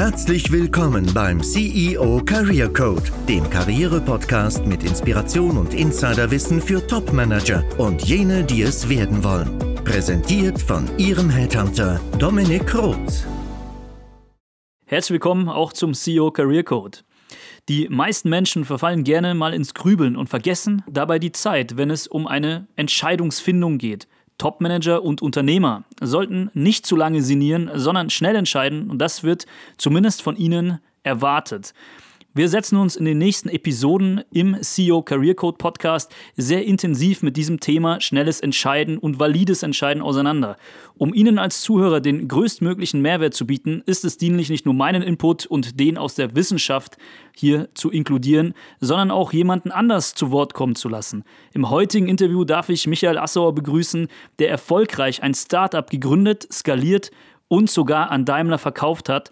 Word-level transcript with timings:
Herzlich 0.00 0.50
willkommen 0.50 1.12
beim 1.12 1.42
CEO 1.42 2.22
Career 2.24 2.72
Code, 2.72 3.02
dem 3.28 3.50
Karriere-Podcast 3.50 4.64
mit 4.64 4.82
Inspiration 4.82 5.58
und 5.58 5.74
Insiderwissen 5.74 6.62
für 6.62 6.86
Top-Manager 6.86 7.62
und 7.76 8.00
jene, 8.08 8.42
die 8.42 8.62
es 8.62 8.88
werden 8.88 9.22
wollen. 9.22 9.58
Präsentiert 9.84 10.58
von 10.58 10.88
Ihrem 10.96 11.28
Headhunter 11.28 12.00
Dominik 12.18 12.74
Roth. 12.74 13.26
Herzlich 14.86 15.16
willkommen 15.16 15.50
auch 15.50 15.74
zum 15.74 15.92
CEO 15.92 16.30
Career 16.30 16.64
Code. 16.64 17.00
Die 17.68 17.86
meisten 17.90 18.30
Menschen 18.30 18.64
verfallen 18.64 19.04
gerne 19.04 19.34
mal 19.34 19.52
ins 19.52 19.74
Grübeln 19.74 20.16
und 20.16 20.30
vergessen 20.30 20.82
dabei 20.88 21.18
die 21.18 21.32
Zeit, 21.32 21.76
wenn 21.76 21.90
es 21.90 22.06
um 22.06 22.26
eine 22.26 22.68
Entscheidungsfindung 22.74 23.76
geht. 23.76 24.08
Topmanager 24.40 25.02
und 25.02 25.20
Unternehmer 25.20 25.84
sollten 26.00 26.50
nicht 26.54 26.86
zu 26.86 26.96
lange 26.96 27.20
sinnieren, 27.20 27.70
sondern 27.74 28.08
schnell 28.08 28.34
entscheiden 28.34 28.90
und 28.90 28.98
das 28.98 29.22
wird 29.22 29.44
zumindest 29.76 30.22
von 30.22 30.34
ihnen 30.34 30.80
erwartet. 31.02 31.74
Wir 32.32 32.48
setzen 32.48 32.76
uns 32.76 32.94
in 32.94 33.06
den 33.06 33.18
nächsten 33.18 33.48
Episoden 33.48 34.22
im 34.30 34.56
CEO 34.62 35.02
Career 35.02 35.34
Code 35.34 35.56
Podcast 35.58 36.14
sehr 36.36 36.64
intensiv 36.64 37.24
mit 37.24 37.36
diesem 37.36 37.58
Thema 37.58 38.00
schnelles 38.00 38.38
Entscheiden 38.38 38.98
und 38.98 39.18
valides 39.18 39.64
Entscheiden 39.64 40.00
auseinander. 40.00 40.56
Um 40.96 41.12
Ihnen 41.12 41.40
als 41.40 41.60
Zuhörer 41.62 42.00
den 42.00 42.28
größtmöglichen 42.28 43.02
Mehrwert 43.02 43.34
zu 43.34 43.48
bieten, 43.48 43.82
ist 43.84 44.04
es 44.04 44.16
dienlich, 44.16 44.48
nicht 44.48 44.64
nur 44.64 44.74
meinen 44.74 45.02
Input 45.02 45.46
und 45.46 45.80
den 45.80 45.98
aus 45.98 46.14
der 46.14 46.36
Wissenschaft 46.36 46.98
hier 47.34 47.68
zu 47.74 47.90
inkludieren, 47.90 48.54
sondern 48.78 49.10
auch 49.10 49.32
jemanden 49.32 49.72
anders 49.72 50.14
zu 50.14 50.30
Wort 50.30 50.54
kommen 50.54 50.76
zu 50.76 50.88
lassen. 50.88 51.24
Im 51.52 51.68
heutigen 51.68 52.06
Interview 52.06 52.44
darf 52.44 52.68
ich 52.68 52.86
Michael 52.86 53.18
Assauer 53.18 53.56
begrüßen, 53.56 54.06
der 54.38 54.50
erfolgreich 54.50 55.24
ein 55.24 55.34
Startup 55.34 55.90
gegründet, 55.90 56.46
skaliert 56.52 57.10
und 57.48 57.68
sogar 57.68 58.12
an 58.12 58.24
Daimler 58.24 58.58
verkauft 58.58 59.08
hat 59.08 59.30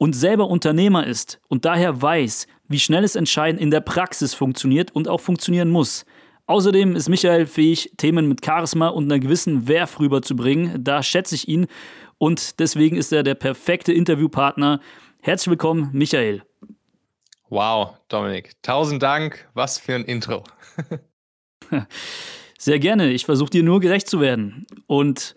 und 0.00 0.14
selber 0.14 0.48
Unternehmer 0.48 1.06
ist 1.06 1.40
und 1.48 1.66
daher 1.66 2.00
weiß, 2.00 2.46
wie 2.68 2.78
schnelles 2.78 3.16
Entscheiden 3.16 3.60
in 3.60 3.70
der 3.70 3.82
Praxis 3.82 4.32
funktioniert 4.32 4.90
und 4.92 5.08
auch 5.08 5.20
funktionieren 5.20 5.68
muss. 5.68 6.06
Außerdem 6.46 6.96
ist 6.96 7.10
Michael 7.10 7.44
fähig, 7.44 7.92
Themen 7.98 8.26
mit 8.26 8.42
Charisma 8.42 8.88
und 8.88 9.04
einer 9.04 9.20
gewissen 9.20 9.68
Werf 9.68 10.00
rüberzubringen. 10.00 10.82
Da 10.82 11.02
schätze 11.02 11.34
ich 11.34 11.48
ihn 11.48 11.66
und 12.16 12.60
deswegen 12.60 12.96
ist 12.96 13.12
er 13.12 13.22
der 13.22 13.34
perfekte 13.34 13.92
Interviewpartner. 13.92 14.80
Herzlich 15.20 15.50
willkommen, 15.50 15.90
Michael. 15.92 16.44
Wow, 17.50 17.98
Dominik, 18.08 18.54
tausend 18.62 19.02
Dank. 19.02 19.50
Was 19.52 19.78
für 19.78 19.94
ein 19.94 20.04
Intro. 20.06 20.44
Sehr 22.58 22.78
gerne. 22.78 23.10
Ich 23.10 23.26
versuche 23.26 23.50
dir 23.50 23.62
nur 23.62 23.80
gerecht 23.80 24.08
zu 24.08 24.18
werden. 24.20 24.66
Und 24.86 25.34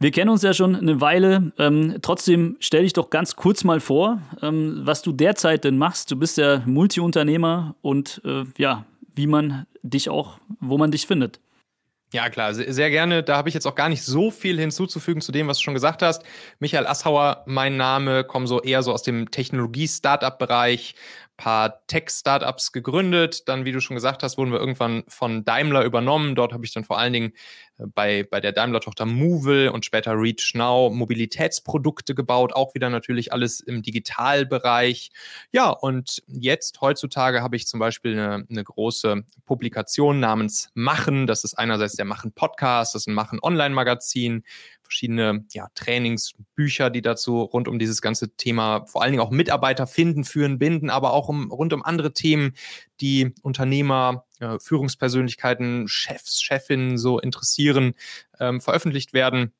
wir 0.00 0.10
kennen 0.10 0.30
uns 0.30 0.42
ja 0.42 0.54
schon 0.54 0.74
eine 0.74 1.00
Weile. 1.02 1.52
Ähm, 1.58 1.98
trotzdem 2.00 2.56
stell 2.58 2.82
dich 2.82 2.94
doch 2.94 3.10
ganz 3.10 3.36
kurz 3.36 3.64
mal 3.64 3.80
vor, 3.80 4.20
ähm, 4.42 4.80
was 4.82 5.02
du 5.02 5.12
derzeit 5.12 5.64
denn 5.64 5.76
machst. 5.76 6.10
Du 6.10 6.16
bist 6.16 6.38
ja 6.38 6.62
Multiunternehmer 6.64 7.76
und 7.82 8.22
äh, 8.24 8.44
ja, 8.56 8.86
wie 9.14 9.26
man 9.26 9.66
dich 9.82 10.08
auch, 10.08 10.38
wo 10.60 10.78
man 10.78 10.90
dich 10.90 11.06
findet. 11.06 11.38
Ja, 12.12 12.28
klar, 12.28 12.54
sehr 12.54 12.90
gerne. 12.90 13.22
Da 13.22 13.36
habe 13.36 13.48
ich 13.48 13.54
jetzt 13.54 13.66
auch 13.66 13.76
gar 13.76 13.88
nicht 13.88 14.02
so 14.02 14.32
viel 14.32 14.58
hinzuzufügen 14.58 15.20
zu 15.22 15.30
dem, 15.30 15.46
was 15.46 15.58
du 15.58 15.64
schon 15.64 15.74
gesagt 15.74 16.02
hast. 16.02 16.24
Michael 16.58 16.86
Assauer, 16.88 17.44
mein 17.46 17.76
Name, 17.76 18.24
komme 18.24 18.48
so 18.48 18.60
eher 18.60 18.82
so 18.82 18.92
aus 18.92 19.04
dem 19.04 19.30
Technologie-Startup-Bereich, 19.30 20.96
paar 21.40 21.86
Tech-Startups 21.86 22.70
gegründet. 22.70 23.48
Dann, 23.48 23.64
wie 23.64 23.72
du 23.72 23.80
schon 23.80 23.94
gesagt 23.94 24.22
hast, 24.22 24.36
wurden 24.36 24.52
wir 24.52 24.60
irgendwann 24.60 25.04
von 25.08 25.42
Daimler 25.42 25.84
übernommen. 25.84 26.34
Dort 26.34 26.52
habe 26.52 26.66
ich 26.66 26.74
dann 26.74 26.84
vor 26.84 26.98
allen 26.98 27.14
Dingen 27.14 27.32
äh, 27.78 27.84
bei, 27.86 28.28
bei 28.30 28.40
der 28.40 28.52
Daimler-Tochter 28.52 29.06
Movil 29.06 29.70
und 29.70 29.86
später 29.86 30.12
Reach 30.12 30.52
Now 30.54 30.90
Mobilitätsprodukte 30.90 32.14
gebaut. 32.14 32.52
Auch 32.52 32.74
wieder 32.74 32.90
natürlich 32.90 33.32
alles 33.32 33.60
im 33.60 33.80
Digitalbereich. 33.80 35.10
Ja, 35.50 35.70
und 35.70 36.22
jetzt 36.26 36.82
heutzutage 36.82 37.40
habe 37.40 37.56
ich 37.56 37.66
zum 37.66 37.80
Beispiel 37.80 38.12
eine, 38.12 38.46
eine 38.48 38.62
große 38.62 39.24
Publikation 39.46 40.20
namens 40.20 40.68
Machen. 40.74 41.26
Das 41.26 41.44
ist 41.44 41.54
einerseits 41.54 41.96
der 41.96 42.04
Machen 42.04 42.32
Podcast, 42.32 42.94
das 42.94 43.02
ist 43.02 43.06
ein 43.06 43.14
Machen 43.14 43.38
Online-Magazin 43.40 44.44
verschiedene 44.90 45.44
ja, 45.52 45.68
Trainingsbücher, 45.76 46.90
die 46.90 47.00
dazu 47.00 47.42
rund 47.42 47.68
um 47.68 47.78
dieses 47.78 48.02
ganze 48.02 48.34
Thema, 48.36 48.86
vor 48.86 49.02
allen 49.02 49.12
Dingen 49.12 49.22
auch 49.22 49.30
Mitarbeiter 49.30 49.86
finden, 49.86 50.24
führen, 50.24 50.58
binden, 50.58 50.90
aber 50.90 51.12
auch 51.12 51.28
um, 51.28 51.52
rund 51.52 51.72
um 51.72 51.84
andere 51.84 52.12
Themen, 52.12 52.54
die 53.00 53.32
Unternehmer, 53.42 54.26
äh, 54.40 54.58
Führungspersönlichkeiten, 54.58 55.86
Chefs, 55.86 56.42
Chefinnen 56.42 56.98
so 56.98 57.20
interessieren, 57.20 57.94
ähm, 58.40 58.60
veröffentlicht 58.60 59.12
werden. 59.12 59.52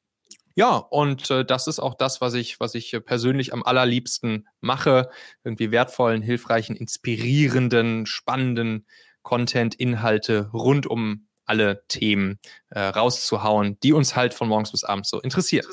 Ja, 0.57 0.77
und 0.77 1.31
äh, 1.31 1.45
das 1.45 1.69
ist 1.69 1.79
auch 1.79 1.95
das, 1.95 2.21
was 2.21 2.35
ich, 2.35 2.59
was 2.59 2.75
ich 2.75 2.99
persönlich 3.07 3.53
am 3.53 3.63
allerliebsten 3.63 4.49
mache. 4.61 5.11
Irgendwie 5.45 5.71
wertvollen, 5.71 6.23
hilfreichen, 6.23 6.75
inspirierenden, 6.75 8.05
spannenden 8.05 8.85
Content, 9.23 9.77
Inhalte 9.77 10.51
rund 10.53 10.89
um 10.89 11.29
alle 11.51 11.83
Themen 11.89 12.39
äh, 12.71 12.81
rauszuhauen, 12.81 13.77
die 13.83 13.93
uns 13.93 14.15
halt 14.15 14.35
von 14.35 14.49
morgens 14.49 14.71
bis 14.71 14.85
abends 14.85 15.11
so 15.11 15.21
interessieren. 15.21 15.67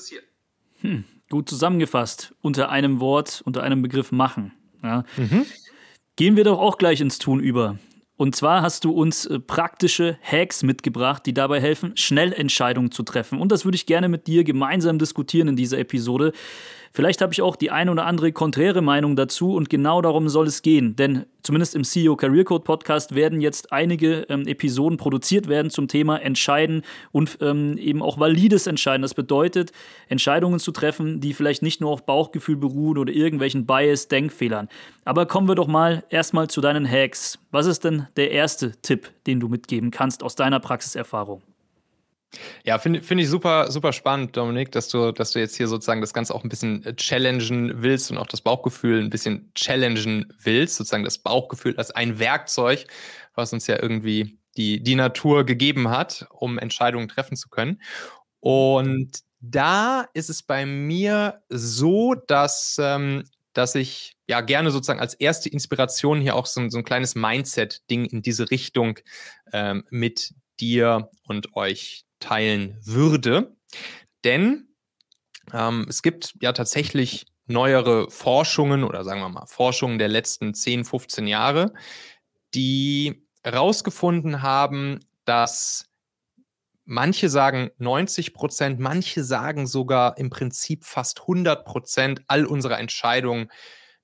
Hm, 0.82 1.04
gut 1.30 1.48
zusammengefasst. 1.48 2.34
Unter 2.42 2.70
einem 2.70 3.00
Wort, 3.00 3.44
unter 3.46 3.62
einem 3.62 3.84
Begriff 3.84 4.12
machen. 4.12 4.54
Ja. 4.84 5.04
Mhm. 5.16 5.46
Gehen 6.16 6.36
wir 6.36 6.44
doch 6.44 6.60
auch 6.60 6.80
gleich 6.80 7.00
ins 7.00 7.20
Tun 7.20 7.40
über. 7.40 7.78
Und 8.16 8.36
zwar 8.36 8.64
hast 8.64 8.84
du 8.84 8.92
uns 8.92 9.28
äh, 9.28 9.40
praktische 9.40 10.18
Hacks 10.24 10.64
mitgebracht, 10.64 11.24
die 11.28 11.34
dabei 11.36 11.62
helfen, 11.62 11.96
schnell 11.96 12.34
Entscheidungen 12.34 12.90
zu 12.90 13.04
treffen. 13.04 13.40
Und 13.40 13.52
das 13.52 13.64
würde 13.64 13.76
ich 13.76 13.86
gerne 13.86 14.10
mit 14.10 14.26
dir 14.26 14.44
gemeinsam 14.44 14.98
diskutieren 14.98 15.50
in 15.50 15.56
dieser 15.56 15.78
Episode. 15.78 16.34
Vielleicht 16.94 17.22
habe 17.22 17.34
ich 17.34 17.42
auch 17.42 17.56
die 17.56 17.72
eine 17.72 17.92
oder 17.92 18.06
andere 18.06 18.32
konträre 18.32 18.82
Meinung 18.82 19.16
dazu 19.16 19.54
und 19.56 19.70
genau 19.70 20.02
darum 20.02 20.30
soll 20.30 20.48
es 20.48 20.62
gehen. 20.62 20.96
Denn 20.96 21.26
zumindest 21.44 21.76
im 21.76 21.84
CEO 21.84 22.16
Career 22.16 22.44
Code 22.44 22.64
Podcast 22.64 23.16
werden 23.16 23.42
jetzt 23.42 23.72
einige 23.72 24.26
ähm, 24.30 24.48
Episoden 24.48 24.98
produziert 24.98 25.48
werden 25.48 25.70
zum 25.70 25.88
Thema 25.88 26.18
Entscheiden 26.18 26.84
und 27.12 27.38
ähm, 27.42 27.78
eben 27.78 28.02
auch 28.02 28.20
valides 28.20 28.68
Entscheiden. 28.68 29.02
Das 29.02 29.14
bedeutet, 29.14 29.72
Entscheidungen 30.08 30.60
zu 30.60 30.72
treffen, 30.72 31.22
die 31.22 31.34
vielleicht 31.34 31.62
nicht 31.62 31.82
nur 31.82 31.92
auf 31.92 32.06
Bauchgefühl 32.06 32.58
beruhen 32.58 32.98
oder 32.98 33.14
irgendwelchen 33.14 33.66
Bias-Denkfehlern. 33.66 34.68
Aber 35.06 35.26
kommen 35.26 35.48
wir 35.48 35.56
doch 35.56 35.68
mal 35.68 36.04
erstmal 36.10 36.50
zu 36.50 36.62
deinen 36.62 36.90
Hacks. 36.90 37.40
Was 37.52 37.66
ist 37.66 37.84
denn 37.84 38.08
der 38.18 38.32
erste 38.32 38.74
Tipp, 38.82 39.10
den 39.26 39.40
du 39.40 39.48
mitgeben 39.48 39.92
kannst 39.92 40.24
aus 40.24 40.36
deiner 40.36 40.60
Praxiserfahrung? 40.60 41.42
Ja, 42.64 42.80
finde 42.80 43.02
find 43.02 43.22
ich 43.22 43.30
super, 43.30 43.72
super 43.72 43.94
spannend, 43.94 44.36
Dominik, 44.36 44.72
dass 44.72 44.88
du, 44.90 45.12
dass 45.12 45.32
du 45.32 45.40
jetzt 45.40 45.56
hier 45.56 45.68
sozusagen 45.68 46.02
das 46.02 46.14
Ganze 46.14 46.34
auch 46.36 46.44
ein 46.44 46.50
bisschen 46.50 46.86
äh, 46.86 46.96
challengen 46.96 47.82
willst 47.82 48.12
und 48.12 48.18
auch 48.18 48.28
das 48.28 48.42
Bauchgefühl 48.42 49.02
ein 49.02 49.10
bisschen 49.10 49.52
challengen 49.56 50.34
willst, 50.40 50.76
sozusagen 50.76 51.04
das 51.04 51.18
Bauchgefühl 51.18 51.76
als 51.78 51.92
ein 51.92 52.20
Werkzeug, 52.20 52.86
was 53.36 53.54
uns 53.54 53.68
ja 53.68 53.82
irgendwie 53.82 54.38
die, 54.58 54.82
die 54.82 54.96
Natur 54.96 55.46
gegeben 55.46 55.90
hat, 55.90 56.28
um 56.32 56.58
Entscheidungen 56.58 57.08
treffen 57.08 57.38
zu 57.38 57.50
können. 57.50 57.82
Und 58.40 59.12
da 59.40 60.08
ist 60.14 60.30
es 60.30 60.44
bei 60.44 60.66
mir 60.66 61.42
so, 61.50 62.16
dass, 62.16 62.78
ähm, 62.82 63.24
dass 63.54 63.76
ich 63.76 64.16
ja 64.28 64.42
gerne 64.42 64.72
sozusagen 64.72 65.00
als 65.00 65.14
erste 65.14 65.50
Inspiration 65.50 66.22
hier 66.22 66.36
auch 66.36 66.46
so, 66.46 66.68
so 66.70 66.78
ein 66.78 66.84
kleines 66.84 67.16
Mindset-Ding 67.16 68.06
in 68.06 68.22
diese 68.22 68.50
Richtung 68.52 69.00
ähm, 69.54 69.84
mit 69.90 70.34
dir 70.60 71.10
und 71.24 71.56
euch 71.56 72.07
teilen 72.20 72.78
würde. 72.84 73.56
Denn 74.24 74.68
ähm, 75.54 75.86
es 75.90 76.02
gibt 76.02 76.36
ja 76.42 76.54
tatsächlich 76.54 77.26
neuere 77.46 78.10
Forschungen 78.10 78.84
oder 78.84 79.04
sagen 79.04 79.22
wir 79.22 79.30
mal 79.30 79.46
Forschungen 79.48 80.00
der 80.00 80.10
letzten 80.10 80.54
10, 80.54 80.86
15 80.86 81.28
Jahre, 81.28 81.74
die 82.54 83.26
herausgefunden 83.44 84.42
haben, 84.42 85.00
dass 85.26 85.86
manche 86.86 87.30
sagen 87.30 87.70
90 87.78 88.34
Prozent, 88.34 88.80
manche 88.80 89.24
sagen 89.24 89.68
sogar 89.68 90.18
im 90.18 90.30
Prinzip 90.30 90.86
fast 90.86 91.22
100 91.22 91.66
Prozent 91.66 92.22
all 92.28 92.46
unserer 92.46 92.80
Entscheidungen, 92.80 93.50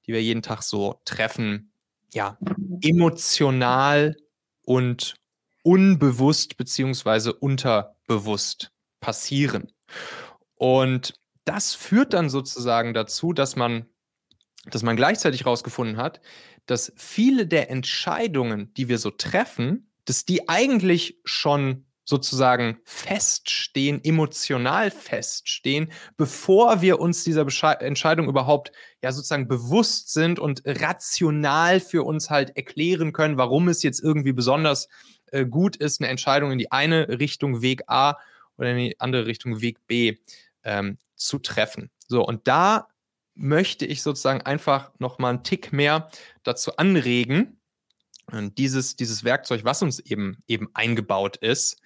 die 0.05 0.13
wir 0.13 0.21
jeden 0.21 0.41
Tag 0.41 0.63
so 0.63 1.01
treffen, 1.05 1.71
ja, 2.13 2.37
emotional 2.81 4.15
und 4.63 5.15
unbewusst 5.63 6.57
beziehungsweise 6.57 7.33
unterbewusst 7.33 8.71
passieren. 8.99 9.71
Und 10.55 11.13
das 11.45 11.73
führt 11.73 12.13
dann 12.13 12.29
sozusagen 12.29 12.93
dazu, 12.93 13.33
dass 13.33 13.55
man, 13.55 13.85
dass 14.65 14.83
man 14.83 14.95
gleichzeitig 14.95 15.41
herausgefunden 15.41 15.97
hat, 15.97 16.21
dass 16.65 16.93
viele 16.95 17.47
der 17.47 17.69
Entscheidungen, 17.69 18.73
die 18.75 18.87
wir 18.87 18.97
so 18.97 19.11
treffen, 19.11 19.91
dass 20.05 20.25
die 20.25 20.47
eigentlich 20.47 21.19
schon 21.25 21.85
sozusagen 22.05 22.79
feststehen, 22.83 24.03
emotional 24.03 24.91
feststehen, 24.91 25.91
bevor 26.17 26.81
wir 26.81 26.99
uns 26.99 27.23
dieser 27.23 27.45
Besche 27.45 27.79
Entscheidung 27.79 28.27
überhaupt 28.27 28.71
ja 29.01 29.11
sozusagen 29.11 29.47
bewusst 29.47 30.11
sind 30.11 30.39
und 30.39 30.61
rational 30.65 31.79
für 31.79 32.03
uns 32.03 32.29
halt 32.29 32.55
erklären 32.57 33.13
können, 33.13 33.37
warum 33.37 33.67
es 33.69 33.83
jetzt 33.83 34.01
irgendwie 34.01 34.33
besonders 34.33 34.89
äh, 35.31 35.45
gut 35.45 35.75
ist, 35.77 36.01
eine 36.01 36.09
Entscheidung 36.09 36.51
in 36.51 36.57
die 36.57 36.71
eine 36.71 37.07
Richtung 37.19 37.61
Weg 37.61 37.83
A 37.87 38.17
oder 38.57 38.71
in 38.71 38.77
die 38.77 38.99
andere 38.99 39.25
Richtung 39.25 39.61
Weg 39.61 39.85
B 39.87 40.17
ähm, 40.63 40.97
zu 41.15 41.39
treffen. 41.39 41.89
So, 42.07 42.25
und 42.25 42.47
da 42.47 42.87
möchte 43.35 43.85
ich 43.85 44.03
sozusagen 44.03 44.41
einfach 44.41 44.91
noch 44.99 45.19
mal 45.19 45.29
einen 45.29 45.43
Tick 45.43 45.73
mehr 45.73 46.09
dazu 46.43 46.75
anregen, 46.77 47.59
dieses, 48.57 48.95
dieses 48.95 49.23
Werkzeug, 49.23 49.63
was 49.63 49.81
uns 49.81 49.99
eben, 49.99 50.43
eben 50.47 50.69
eingebaut 50.73 51.37
ist, 51.37 51.81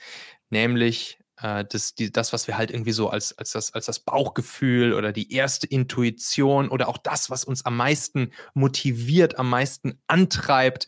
nämlich 0.50 1.20
äh, 1.42 1.66
das, 1.66 1.96
die, 1.96 2.12
das, 2.12 2.34
was 2.34 2.48
wir 2.48 2.58
halt 2.58 2.72
irgendwie 2.72 2.92
so 2.92 3.10
als, 3.10 3.38
als, 3.38 3.52
das, 3.52 3.74
als 3.74 3.86
das 3.86 4.00
Bauchgefühl 4.00 4.94
oder 4.94 5.12
die 5.12 5.32
erste 5.32 5.68
Intuition 5.68 6.70
oder 6.70 6.88
auch 6.88 6.98
das, 6.98 7.30
was 7.30 7.44
uns 7.44 7.66
am 7.66 7.78
meisten 7.78 8.32
motiviert, 8.54 9.38
am 9.38 9.50
meisten 9.50 10.02
antreibt, 10.08 10.88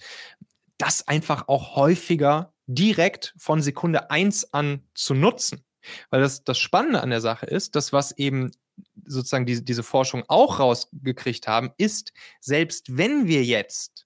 das 0.78 1.08
einfach 1.08 1.48
auch 1.48 1.76
häufiger 1.76 2.54
direkt 2.66 3.34
von 3.38 3.62
Sekunde 3.62 4.12
1 4.12 4.54
an 4.54 4.84
zu 4.94 5.14
nutzen. 5.14 5.66
Weil 6.10 6.22
das, 6.22 6.44
das 6.44 6.60
Spannende 6.60 7.02
an 7.02 7.10
der 7.10 7.22
Sache 7.22 7.46
ist, 7.46 7.76
dass 7.76 7.94
was 7.94 8.12
eben 8.18 8.52
sozusagen 9.06 9.46
diese, 9.46 9.64
diese 9.64 9.84
Forschung 9.84 10.24
auch 10.28 10.60
rausgekriegt 10.60 11.48
haben, 11.48 11.72
ist, 11.78 12.14
selbst 12.40 12.96
wenn 12.98 13.28
wir 13.28 13.44
jetzt 13.44 14.06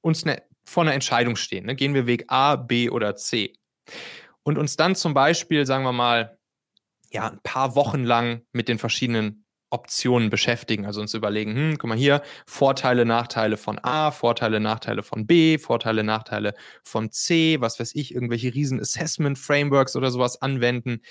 uns 0.00 0.24
ne, 0.24 0.42
vor 0.68 0.82
einer 0.82 0.94
Entscheidung 0.94 1.36
stehen, 1.36 1.66
ne, 1.66 1.74
gehen 1.74 1.94
wir 1.94 2.06
Weg 2.06 2.24
A, 2.28 2.56
B 2.56 2.90
oder 2.90 3.16
C, 3.16 3.54
und 4.42 4.58
uns 4.58 4.76
dann 4.76 4.94
zum 4.94 5.14
Beispiel, 5.14 5.66
sagen 5.66 5.84
wir 5.84 5.92
mal, 5.92 6.38
ja, 7.10 7.30
ein 7.30 7.40
paar 7.42 7.74
Wochen 7.74 8.04
lang 8.04 8.42
mit 8.52 8.68
den 8.68 8.78
verschiedenen 8.78 9.44
Optionen 9.70 10.30
beschäftigen. 10.30 10.86
Also 10.86 11.00
uns 11.00 11.14
überlegen, 11.14 11.54
hm, 11.54 11.78
guck 11.78 11.88
mal 11.88 11.98
hier, 11.98 12.22
Vorteile, 12.46 13.04
Nachteile 13.04 13.56
von 13.56 13.78
A, 13.82 14.10
Vorteile, 14.10 14.60
Nachteile 14.60 15.02
von 15.02 15.26
B, 15.26 15.58
Vorteile, 15.58 16.04
Nachteile 16.04 16.54
von 16.82 17.10
C, 17.10 17.60
was 17.60 17.78
weiß 17.78 17.94
ich, 17.94 18.14
irgendwelche 18.14 18.54
riesen 18.54 18.80
Assessment-Frameworks 18.80 19.96
oder 19.96 20.10
sowas 20.10 20.40
anwenden, 20.40 21.02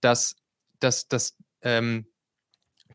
dass, 0.00 0.36
dass, 0.80 1.08
dass, 1.08 1.36
ähm, 1.62 2.06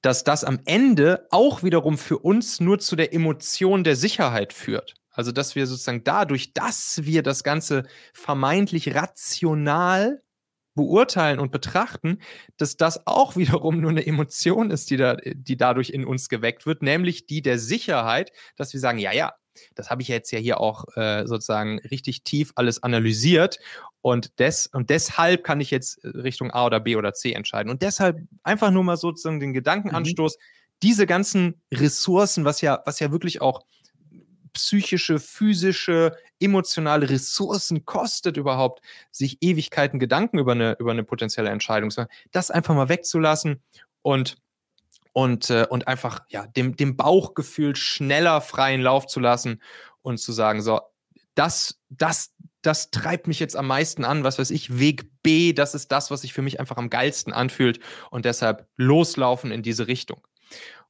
dass 0.02 0.24
das 0.24 0.44
am 0.44 0.60
Ende 0.66 1.28
auch 1.32 1.64
wiederum 1.64 1.98
für 1.98 2.20
uns 2.20 2.60
nur 2.60 2.80
zu 2.80 2.96
der 2.96 3.14
Emotion 3.14 3.84
der 3.84 3.96
Sicherheit 3.96 4.54
führt. 4.54 4.96
Also, 5.16 5.32
dass 5.32 5.56
wir 5.56 5.66
sozusagen 5.68 6.04
dadurch, 6.04 6.54
dass 6.54 7.02
wir 7.04 7.24
das 7.24 7.44
Ganze 7.44 7.84
vermeintlich 8.14 8.94
rational 8.94 10.22
beurteilen 10.76 11.40
und 11.40 11.52
betrachten, 11.52 12.20
dass 12.58 12.78
das 12.78 13.08
auch 13.08 13.36
wiederum 13.38 13.80
nur 13.80 13.92
eine 13.92 14.06
Emotion 14.06 14.70
ist, 14.72 14.90
die, 14.92 14.98
da, 14.98 15.16
die 15.16 15.58
dadurch 15.58 15.90
in 15.90 16.06
uns 16.06 16.30
geweckt 16.30 16.66
wird, 16.66 16.84
nämlich 16.84 17.26
die 17.26 17.42
der 17.42 17.58
Sicherheit, 17.58 18.32
dass 18.58 18.74
wir 18.74 18.80
sagen, 18.80 19.00
ja, 19.00 19.12
ja, 19.14 19.34
das 19.74 19.90
habe 19.90 20.02
ich 20.02 20.10
jetzt 20.10 20.32
ja 20.32 20.40
hier 20.40 20.60
auch 20.60 20.86
äh, 20.98 21.26
sozusagen 21.26 21.80
richtig 21.80 22.24
tief 22.24 22.52
alles 22.56 22.84
analysiert 22.84 23.60
und, 24.02 24.38
des, 24.40 24.68
und 24.68 24.90
deshalb 24.90 25.44
kann 25.44 25.62
ich 25.62 25.72
jetzt 25.72 26.04
Richtung 26.04 26.52
A 26.52 26.66
oder 26.66 26.80
B 26.80 26.96
oder 26.96 27.14
C 27.14 27.32
entscheiden. 27.32 27.72
Und 27.72 27.82
deshalb 27.82 28.20
einfach 28.44 28.70
nur 28.70 28.84
mal 28.84 28.98
sozusagen 28.98 29.40
den 29.40 29.54
Gedankenanstoß, 29.54 30.38
mhm. 30.38 30.42
diese 30.84 31.08
ganzen 31.08 31.62
Ressourcen, 31.74 32.44
was 32.44 32.62
ja, 32.62 32.84
was 32.86 33.00
ja 33.00 33.12
wirklich 33.12 33.42
auch 33.42 33.66
psychische, 34.56 35.20
physische, 35.20 36.18
emotionale 36.40 37.10
Ressourcen 37.10 37.86
kostet 37.86 38.38
überhaupt, 38.38 38.82
sich 39.12 39.38
Ewigkeiten 39.42 40.00
Gedanken 40.00 40.40
über 40.40 40.54
eine, 40.54 40.76
über 40.80 40.92
eine 40.92 41.04
potenzielle 41.04 41.50
Entscheidung 41.50 41.92
zu 41.92 42.02
machen, 42.02 42.12
das 42.32 42.50
einfach 42.52 42.74
mal 42.74 42.90
wegzulassen 42.90 43.62
und 44.02 44.38
und, 45.14 45.50
äh, 45.50 45.66
und 45.70 45.88
einfach 45.88 46.26
ja, 46.28 46.46
dem, 46.46 46.76
dem 46.76 46.98
Bauchgefühl 46.98 47.78
schneller 47.78 48.42
freien 48.42 48.82
Lauf 48.82 49.08
zu 49.08 49.22
lassen 49.22 49.62
und 50.02 50.18
zu 50.18 50.34
sagen, 50.34 50.62
so, 50.62 50.82
das, 51.36 51.80
das, 51.90 52.34
das 52.62 52.92
treibt 52.92 53.26
mich 53.26 53.40
jetzt 53.40 53.56
am 53.56 53.66
meisten 53.66 54.04
an, 54.04 54.26
was 54.26 54.40
weiß 54.40 54.52
ich, 54.52 54.78
Weg 54.78 55.10
B, 55.24 55.54
das 55.54 55.74
ist 55.74 55.94
das, 55.94 56.12
was 56.12 56.24
sich 56.24 56.34
für 56.34 56.42
mich 56.42 56.60
einfach 56.60 56.76
am 56.76 56.90
geilsten 56.90 57.32
anfühlt 57.32 57.80
und 58.12 58.26
deshalb 58.26 58.68
loslaufen 58.76 59.52
in 59.52 59.64
diese 59.64 59.88
Richtung. 59.88 60.20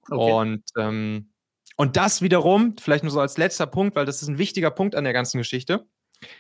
Okay. 0.09 0.33
Und 0.33 0.63
ähm, 0.75 1.29
und 1.75 1.97
das 1.97 2.21
wiederum, 2.21 2.75
vielleicht 2.77 3.03
nur 3.03 3.11
so 3.11 3.19
als 3.19 3.37
letzter 3.37 3.67
Punkt, 3.67 3.95
weil 3.95 4.05
das 4.05 4.21
ist 4.21 4.27
ein 4.27 4.37
wichtiger 4.37 4.71
Punkt 4.71 4.95
an 4.95 5.03
der 5.03 5.13
ganzen 5.13 5.37
Geschichte. 5.37 5.85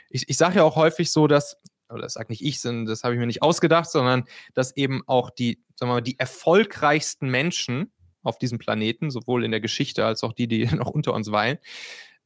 Ich, 0.09 0.29
ich 0.29 0.37
sage 0.37 0.57
ja 0.57 0.63
auch 0.63 0.75
häufig 0.75 1.11
so, 1.11 1.27
dass, 1.27 1.57
oder 1.89 2.03
das 2.03 2.13
sage 2.13 2.27
nicht 2.29 2.43
ich, 2.43 2.61
das 2.61 3.03
habe 3.03 3.13
ich 3.13 3.19
mir 3.19 3.27
nicht 3.27 3.43
ausgedacht, 3.43 3.89
sondern 3.89 4.23
dass 4.53 4.75
eben 4.77 5.01
auch 5.07 5.29
die, 5.29 5.61
sagen 5.75 5.89
wir 5.89 5.95
mal, 5.95 6.01
die 6.01 6.17
erfolgreichsten 6.17 7.29
Menschen 7.29 7.91
auf 8.23 8.37
diesem 8.37 8.57
Planeten, 8.57 9.11
sowohl 9.11 9.43
in 9.43 9.51
der 9.51 9.61
Geschichte 9.61 10.05
als 10.05 10.23
auch 10.23 10.33
die, 10.33 10.47
die 10.47 10.65
noch 10.75 10.89
unter 10.89 11.13
uns 11.13 11.31
weilen, 11.31 11.57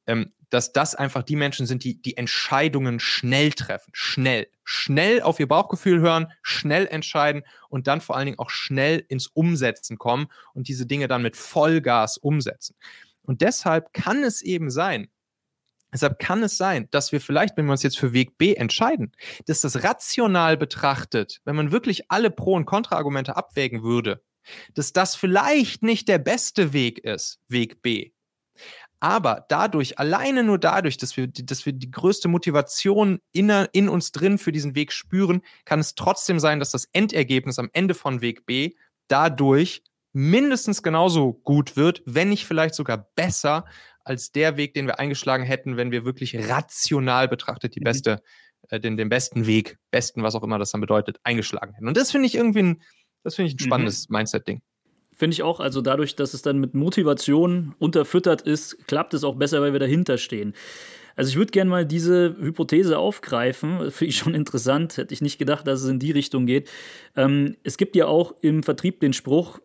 ähm, 0.07 0.31
dass 0.50 0.74
das 0.74 0.96
einfach 0.96 1.24
die 1.24 1.36
Menschen 1.36 1.66
sind, 1.66 1.84
die 1.84 2.01
die 2.01 2.18
Entscheidungen 2.18 3.00
schnell 3.00 3.51
treffen. 3.51 3.92
Schnell. 3.94 4.48
Schnell 4.63 5.22
auf 5.22 5.40
ihr 5.40 5.48
Bauchgefühl 5.48 6.00
hören, 6.00 6.31
schnell 6.42 6.88
entscheiden 6.88 7.44
und 7.69 7.88
dann 7.88 8.01
vor 8.01 8.16
allen 8.16 8.25
Dingen 8.25 8.40
auch 8.40 8.50
schnell 8.50 9.04
ins 9.07 9.28
Umsetzen 9.28 9.98
kommen 9.98 10.28
und 10.54 10.68
diese 10.68 10.86
Dinge 10.86 11.07
dann 11.07 11.22
mit 11.22 11.36
Vollgas 11.36 12.18
umsetzen. 12.18 12.75
Und 13.22 13.42
deshalb 13.42 13.94
kann 13.94 14.24
es 14.24 14.42
eben 14.42 14.69
sein, 14.69 15.10
Deshalb 15.92 16.19
kann 16.19 16.44
es 16.44 16.57
sein, 16.57 16.88
dass 16.92 17.12
wir 17.12 17.19
vielleicht, 17.19 17.57
wenn 17.57 17.66
wir 17.66 17.72
uns 17.72 17.84
jetzt 17.84 17.98
für 17.98 18.13
Weg 18.13 18.38
B 18.38 18.54
entscheiden, 18.54 19.12
dass 19.48 19.62
das 19.62 19.84
rational 19.84 20.56
betrachtet, 20.56 21.42
wenn 21.45 21.56
man 21.56 21.72
wirklich 21.72 22.12
alle 22.12 22.30
Pro- 22.30 22.54
und 22.54 22.66
Kontraargumente 22.66 23.36
abwägen 23.36 23.81
würde, 23.81 24.22
dass 24.75 24.94
das 24.94 25.16
vielleicht 25.16 25.81
nicht 25.81 26.07
der 26.07 26.19
beste 26.19 26.74
Weg 26.74 27.00
ist, 27.00 27.40
Weg 27.48 27.81
B. 27.81 28.12
Aber 29.00 29.46
dadurch, 29.48 29.98
alleine 29.98 30.44
nur 30.44 30.60
dadurch, 30.60 30.98
dass 30.98 31.16
wir, 31.16 31.28
dass 31.28 31.66
wir 31.66 31.74
die 31.74 31.90
größte 31.90 32.28
Motivation 32.28 33.19
in, 33.31 33.50
in 33.72 33.88
uns 33.88 34.12
drin 34.12 34.38
für 34.38 34.51
diesen 34.51 34.75
Weg 34.75 34.92
spüren, 34.92 35.42
kann 35.63 35.80
es 35.80 35.96
trotzdem 35.96 36.40
sein, 36.40 36.60
dass 36.60 36.72
das 36.72 36.86
Endergebnis 36.92 37.60
am 37.60 37.69
Ende 37.72 37.94
von 37.94 38.22
Weg 38.22 38.46
B 38.46 38.72
dadurch 39.07 39.84
mindestens 40.12 40.84
genauso 40.84 41.34
gut 41.34 41.78
wird, 41.78 42.01
wenn 42.06 42.30
nicht 42.30 42.46
vielleicht 42.46 42.75
sogar 42.75 43.10
besser 43.16 43.66
als 44.04 44.31
der 44.31 44.57
Weg, 44.57 44.74
den 44.74 44.88
wir 44.88 45.00
eingeschlagen 45.00 45.44
hätten, 45.44 45.78
wenn 45.78 45.92
wir 45.92 46.04
wirklich 46.04 46.50
rational 46.50 47.28
betrachtet 47.28 47.75
die 47.75 47.80
mhm. 47.80 47.86
beste, 47.86 48.22
äh, 48.69 48.80
den, 48.80 48.98
den 48.98 49.07
besten 49.07 49.45
Weg, 49.45 49.78
besten, 49.92 50.24
was 50.24 50.36
auch 50.36 50.44
immer 50.44 50.57
das 50.60 50.72
dann 50.72 50.81
bedeutet, 50.81 51.19
eingeschlagen 51.24 51.74
hätten. 51.74 51.88
Und 51.88 51.95
das 51.95 52.12
finde 52.12 52.28
ich 52.28 52.36
irgendwie 52.36 52.63
ein, 52.63 52.81
das 53.24 53.36
finde 53.36 53.50
ich 53.50 53.54
ein 53.54 53.63
mhm. 53.63 53.68
spannendes 53.68 54.10
mhm. 54.10 54.16
Mindset-Ding. 54.16 54.62
Finde 55.19 55.33
ich 55.33 55.44
auch. 55.44 55.60
Also 55.60 55.81
dadurch, 55.81 56.16
dass 56.16 56.33
es 56.33 56.44
dann 56.44 56.60
mit 56.60 56.75
Motivation 56.75 57.75
unterfüttert 57.77 58.42
ist, 58.42 58.88
klappt 58.88 59.13
es 59.13 59.25
auch 59.25 59.36
besser, 59.36 59.60
weil 59.60 59.74
wir 59.74 59.80
dahinter 59.80 60.18
stehen. 60.18 60.54
Also 61.18 61.31
ich 61.31 61.36
würde 61.36 61.51
gerne 61.51 61.69
mal 61.69 61.86
diese 61.86 62.38
Hypothese 62.39 62.98
aufgreifen. 62.98 63.92
Finde 63.92 64.10
ich 64.12 64.18
schon 64.18 64.33
interessant. 64.33 64.95
Hätte 64.95 65.13
ich 65.13 65.19
nicht 65.19 65.38
gedacht, 65.38 65.68
dass 65.68 65.83
es 65.83 65.89
in 65.89 66.00
die 66.00 66.12
Richtung 66.12 66.45
geht. 66.45 66.69
Ähm, 67.18 67.57
es 67.63 67.75
gibt 67.75 67.98
ja 67.98 68.07
auch 68.07 68.33
im 68.39 68.63
Vertrieb 68.63 69.01
den 69.01 69.12
Spruch, 69.12 69.60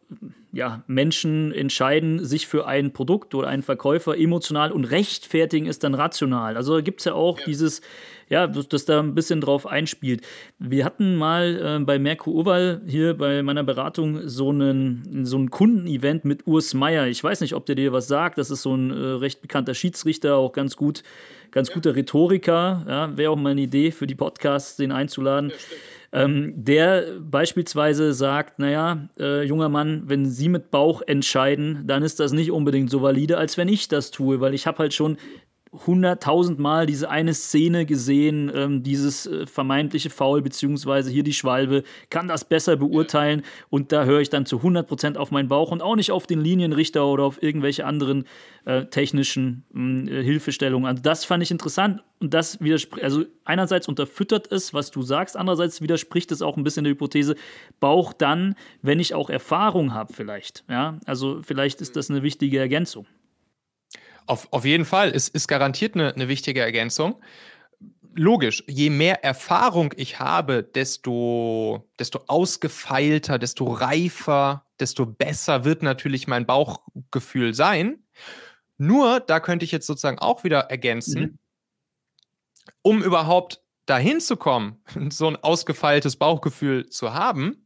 ja, 0.55 0.85
Menschen 0.87 1.53
entscheiden 1.53 2.25
sich 2.25 2.47
für 2.47 2.67
ein 2.67 2.93
Produkt 2.93 3.35
oder 3.35 3.49
einen 3.49 3.63
Verkäufer 3.63 4.17
emotional 4.17 4.73
und 4.73 4.85
rechtfertigen 4.85 5.67
es 5.67 5.81
dann 5.81 5.95
rational. 5.95 6.57
Also 6.57 6.81
gibt 6.83 7.01
es 7.01 7.07
ja 7.07 7.15
auch 7.15 7.39
ja. 7.41 7.45
dieses 7.47 7.83
ja, 8.29 8.47
das, 8.47 8.69
das, 8.69 8.85
da 8.85 9.01
ein 9.01 9.15
bisschen 9.15 9.41
drauf 9.41 9.67
einspielt. 9.67 10.27
Wir 10.59 10.85
hatten 10.85 11.17
mal 11.17 11.79
äh, 11.81 11.85
bei 11.85 11.99
Merkur 11.99 12.35
Oval 12.35 12.81
hier 12.87 13.15
bei 13.15 13.43
meiner 13.43 13.65
Beratung 13.65 14.29
so 14.29 14.51
einen, 14.51 15.25
so 15.25 15.39
ein 15.39 15.51
Kundenevent 15.51 16.25
mit 16.25 16.47
Urs 16.47 16.75
Meier. 16.75 17.07
Ich 17.07 17.23
weiß 17.23 17.41
nicht, 17.41 17.55
ob 17.55 17.67
der 17.67 17.75
dir 17.75 17.93
was 17.93 18.09
sagt. 18.09 18.39
Das 18.39 18.51
ist 18.51 18.63
so 18.63 18.75
ein 18.75 18.91
äh, 18.91 18.95
recht 18.95 19.43
bekannter 19.43 19.75
Schiedsrichter, 19.75 20.37
auch 20.37 20.53
ganz 20.53 20.77
gut, 20.77 21.03
ganz 21.51 21.69
ja. 21.69 21.75
guter 21.75 21.97
Rhetoriker. 21.97 22.85
Ja, 22.89 23.17
Wäre 23.17 23.31
auch 23.31 23.37
mal 23.37 23.51
eine 23.51 23.61
Idee 23.61 23.91
für 23.91 24.07
die 24.07 24.15
Podcasts, 24.15 24.77
den 24.77 24.93
einzuladen. 24.93 25.51
Ja, 25.51 25.57
ähm, 26.15 26.53
der 26.57 27.19
beispielsweise 27.21 28.15
sagt, 28.15 28.61
naja, 28.61 29.09
äh, 29.19 29.43
junger 29.43 29.69
Mann, 29.69 30.05
wenn 30.07 30.27
Sie 30.27 30.49
mit 30.49 30.71
Bauch 30.71 31.03
entscheiden, 31.05 31.89
dann 31.89 32.05
ist 32.05 32.21
das 32.21 32.33
nicht 32.33 32.53
unbedingt 32.53 32.89
so 32.89 33.03
valide, 33.03 33.37
als 33.37 33.59
wenn 33.59 33.67
ich 33.67 33.89
das 33.89 34.13
tue, 34.13 34.41
weil 34.41 34.55
ich 34.55 34.69
habe 34.69 34.79
halt 34.79 34.95
schon 34.95 35.19
hunderttausendmal 35.87 36.87
diese 36.87 37.11
eine 37.11 37.35
Szene 37.35 37.87
gesehen, 37.87 38.51
ähm, 38.55 38.83
dieses 38.83 39.27
äh, 39.27 39.47
vermeintliche 39.47 40.11
Foul, 40.11 40.43
beziehungsweise 40.43 41.11
hier 41.11 41.23
die 41.23 41.33
Schwalbe, 41.33 41.83
kann 42.11 42.29
das 42.29 42.45
besser 42.45 42.77
beurteilen 42.77 43.43
und 43.71 43.93
da 43.93 44.05
höre 44.05 44.21
ich 44.21 44.31
dann 44.31 44.47
zu 44.47 44.59
100% 44.59 45.17
auf 45.17 45.31
meinen 45.31 45.49
Bauch 45.49 45.71
und 45.71 45.83
auch 45.83 45.97
nicht 45.97 46.13
auf 46.13 46.27
den 46.27 46.41
Linienrichter 46.41 47.07
oder 47.07 47.25
auf 47.25 47.43
irgendwelche 47.43 47.87
anderen 47.87 48.25
äh, 48.65 48.87
technischen 48.87 49.65
hm, 49.73 50.09
äh, 50.09 50.23
Hilfestellungen. 50.23 50.87
Also 50.87 51.03
das 51.03 51.25
fand 51.25 51.43
ich 51.43 51.51
interessant 51.51 52.03
und 52.21 52.33
das 52.33 52.61
widerspricht, 52.61 53.05
also 53.05 53.25
einerseits 53.45 53.89
unterfüttert 53.89 54.51
es, 54.51 54.73
was 54.73 54.91
du 54.91 55.03
sagst, 55.03 55.37
andererseits 55.37 55.81
widerspricht 55.83 56.33
es 56.33 56.43
auch 56.43 56.57
ein 56.57 56.65
bisschen 56.65 56.85
der 56.85 56.93
Hypothese, 56.93 57.35
Bauch 57.81 58.13
dann, 58.13 58.55
wenn 58.83 59.01
ich 59.01 59.15
auch 59.15 59.31
Erfahrung 59.31 59.93
habe 59.93 60.13
vielleicht. 60.13 60.65
Ja, 60.69 60.99
also 61.05 61.41
vielleicht 61.43 61.81
ist 61.81 61.97
das 61.97 62.11
eine 62.11 62.23
wichtige 62.23 62.59
Ergänzung. 62.59 63.07
Auf, 64.27 64.49
auf 64.53 64.65
jeden 64.65 64.85
Fall. 64.85 65.11
Es 65.11 65.29
ist 65.29 65.49
garantiert 65.49 65.95
eine, 65.95 66.15
eine 66.15 66.29
wichtige 66.29 66.61
Ergänzung. 66.61 67.23
Logisch, 68.15 68.63
je 68.69 68.91
mehr 68.91 69.25
Erfahrung 69.25 69.93
ich 69.97 70.21
habe, 70.21 70.63
desto, 70.63 71.89
desto 71.99 72.21
ausgefeilter, 72.29 73.39
desto 73.39 73.73
reifer, 73.73 74.67
desto 74.79 75.05
besser 75.05 75.65
wird 75.65 75.83
natürlich 75.83 76.29
mein 76.29 76.47
Bauchgefühl 76.47 77.55
sein. 77.55 78.05
Nur, 78.77 79.21
da 79.21 79.41
könnte 79.41 79.65
ich 79.65 79.73
jetzt 79.73 79.87
sozusagen 79.87 80.19
auch 80.19 80.45
wieder 80.45 80.61
ergänzen, 80.61 81.21
mhm. 81.21 81.39
um 82.83 83.03
überhaupt 83.03 83.63
dahin 83.87 84.21
zu 84.21 84.37
kommen, 84.37 84.83
so 85.11 85.29
ein 85.29 85.37
ausgefeiltes 85.37 86.17
Bauchgefühl 86.17 86.89
zu 86.89 87.15
haben, 87.15 87.64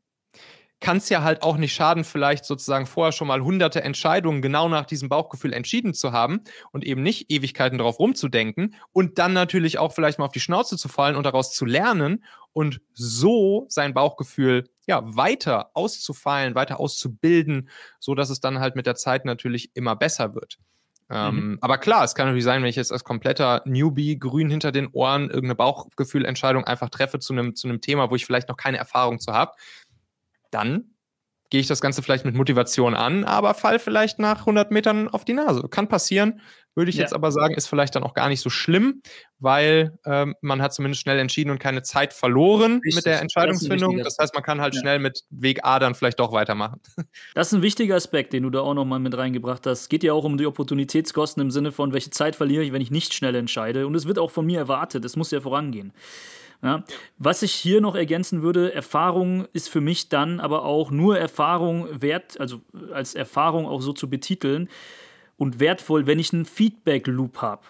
kann 0.81 0.99
es 0.99 1.09
ja 1.09 1.23
halt 1.23 1.43
auch 1.43 1.57
nicht 1.57 1.75
schaden, 1.75 2.05
vielleicht 2.05 2.45
sozusagen 2.45 2.87
vorher 2.87 3.13
schon 3.13 3.29
mal 3.29 3.43
hunderte 3.43 3.83
Entscheidungen 3.83 4.43
genau 4.43 4.69
nach 4.69 4.87
diesem 4.87 5.09
Bauchgefühl 5.09 5.53
entschieden 5.53 5.93
zu 5.93 6.13
haben 6.13 6.41
und 6.73 6.85
eben 6.85 7.03
nicht 7.03 7.31
Ewigkeiten 7.31 7.79
darauf 7.79 7.99
rumzudenken 7.99 8.75
und 8.93 9.19
dann 9.19 9.33
natürlich 9.33 9.79
auch 9.79 9.93
vielleicht 9.93 10.19
mal 10.19 10.27
auf 10.27 10.33
die 10.33 10.41
Schnauze 10.41 10.77
zu 10.77 10.89
fallen 10.89 11.17
und 11.17 11.25
daraus 11.25 11.53
zu 11.53 11.65
lernen 11.65 12.25
und 12.53 12.81
so 12.93 13.67
sein 13.69 13.95
Bauchgefühl 13.95 14.65
ja 14.87 15.03
weiter 15.05 15.71
auszufeilen, 15.75 16.55
weiter 16.55 16.81
auszubilden, 16.81 17.69
so 17.99 18.15
dass 18.15 18.31
es 18.31 18.41
dann 18.41 18.61
halt 18.61 18.77
mit 18.77 18.87
der 18.87 18.95
Zeit 18.95 19.25
natürlich 19.25 19.71
immer 19.75 19.97
besser 19.97 20.35
wird. 20.35 20.59
Ähm, 21.11 21.35
mhm. 21.35 21.59
Aber 21.61 21.79
klar, 21.79 22.05
es 22.05 22.15
kann 22.15 22.27
natürlich 22.27 22.45
sein, 22.45 22.63
wenn 22.63 22.69
ich 22.69 22.77
jetzt 22.77 22.93
als 22.93 23.05
kompletter 23.05 23.63
Newbie 23.65 24.19
grün 24.19 24.51
hinter 24.51 24.73
den 24.73 24.89
Ohren 24.89 25.25
irgendeine 25.25 25.55
Bauchgefühlentscheidung 25.55 26.65
einfach 26.65 26.91
treffe 26.91 27.19
zu 27.19 27.33
einem, 27.33 27.55
zu 27.55 27.67
einem 27.67 27.81
Thema, 27.81 28.11
wo 28.11 28.15
ich 28.15 28.27
vielleicht 28.27 28.49
noch 28.49 28.57
keine 28.57 28.77
Erfahrung 28.77 29.19
zu 29.19 29.33
habe, 29.33 29.53
dann 30.51 30.95
gehe 31.51 31.61
ich 31.61 31.67
das 31.67 31.81
Ganze 31.81 32.03
vielleicht 32.03 32.25
mit 32.25 32.35
Motivation 32.35 32.95
an, 32.95 33.25
aber 33.25 33.55
fall 33.55 33.79
vielleicht 33.79 34.19
nach 34.19 34.41
100 34.41 34.71
Metern 34.71 35.09
auf 35.09 35.25
die 35.25 35.33
Nase. 35.33 35.67
Kann 35.71 35.89
passieren, 35.89 36.41
würde 36.75 36.91
ich 36.91 36.97
ja. 36.97 37.03
jetzt 37.03 37.15
aber 37.15 37.33
sagen, 37.33 37.55
ist 37.55 37.67
vielleicht 37.67 37.97
dann 37.97 38.05
auch 38.05 38.15
gar 38.15 38.29
nicht 38.29 38.41
so 38.41 38.51
schlimm, 38.51 39.03
weil 39.39 39.99
ähm, 40.05 40.37
man 40.43 40.63
hat 40.63 40.75
zumindest 40.75 41.01
schnell 41.01 41.19
entschieden 41.19 41.51
und 41.51 41.59
keine 41.59 41.83
Zeit 41.83 42.13
verloren 42.13 42.75
Richtig. 42.75 42.97
mit 42.97 43.07
der 43.07 43.21
Entscheidungsfindung. 43.21 43.97
Das, 43.97 44.17
das 44.17 44.25
heißt, 44.25 44.35
man 44.35 44.45
kann 44.45 44.61
halt 44.61 44.75
ja. 44.75 44.81
schnell 44.81 44.99
mit 44.99 45.23
Weg 45.31 45.65
A 45.65 45.79
dann 45.79 45.95
vielleicht 45.95 46.21
doch 46.21 46.33
weitermachen. 46.33 46.81
Das 47.35 47.49
ist 47.49 47.55
ein 47.55 47.63
wichtiger 47.63 47.97
Aspekt, 47.97 48.33
den 48.33 48.43
du 48.43 48.51
da 48.51 48.61
auch 48.61 48.75
nochmal 48.75 48.99
mit 48.99 49.17
reingebracht 49.17 49.67
hast. 49.67 49.83
Es 49.83 49.89
geht 49.89 50.03
ja 50.03 50.13
auch 50.13 50.25
um 50.25 50.39
die 50.39 50.47
Opportunitätskosten 50.47 51.41
im 51.41 51.51
Sinne 51.51 51.73
von, 51.73 51.93
welche 51.93 52.11
Zeit 52.11 52.37
verliere 52.37 52.63
ich, 52.63 52.73
wenn 52.73 52.83
ich 52.83 52.91
nicht 52.91 53.15
schnell 53.15 53.35
entscheide. 53.35 53.87
Und 53.87 53.95
es 53.95 54.07
wird 54.07 54.19
auch 54.19 54.31
von 54.31 54.47
mir 54.47 54.59
erwartet. 54.59 55.05
Es 55.05 55.17
muss 55.17 55.31
ja 55.31 55.41
vorangehen. 55.41 55.93
Ja. 56.63 56.83
Was 57.19 57.43
ich 57.43 57.53
hier 57.53 57.81
noch 57.81 57.95
ergänzen 57.95 58.43
würde, 58.43 58.75
Erfahrung 58.75 59.47
ist 59.53 59.69
für 59.69 59.81
mich 59.81 60.09
dann 60.09 60.41
aber 60.41 60.65
auch 60.65 60.91
nur 60.91 61.17
Erfahrung 61.19 62.03
wert, 62.03 62.41
also 62.41 62.61
als 62.93 63.15
Erfahrung 63.15 63.67
auch 63.67 63.81
so 63.81 63.93
zu 63.93 64.11
betiteln 64.11 64.69
und 65.37 65.61
wertvoll, 65.61 66.07
wenn 66.07 66.19
ich 66.19 66.33
einen 66.33 66.45
Feedback-Loop 66.45 67.41
habe. 67.41 67.63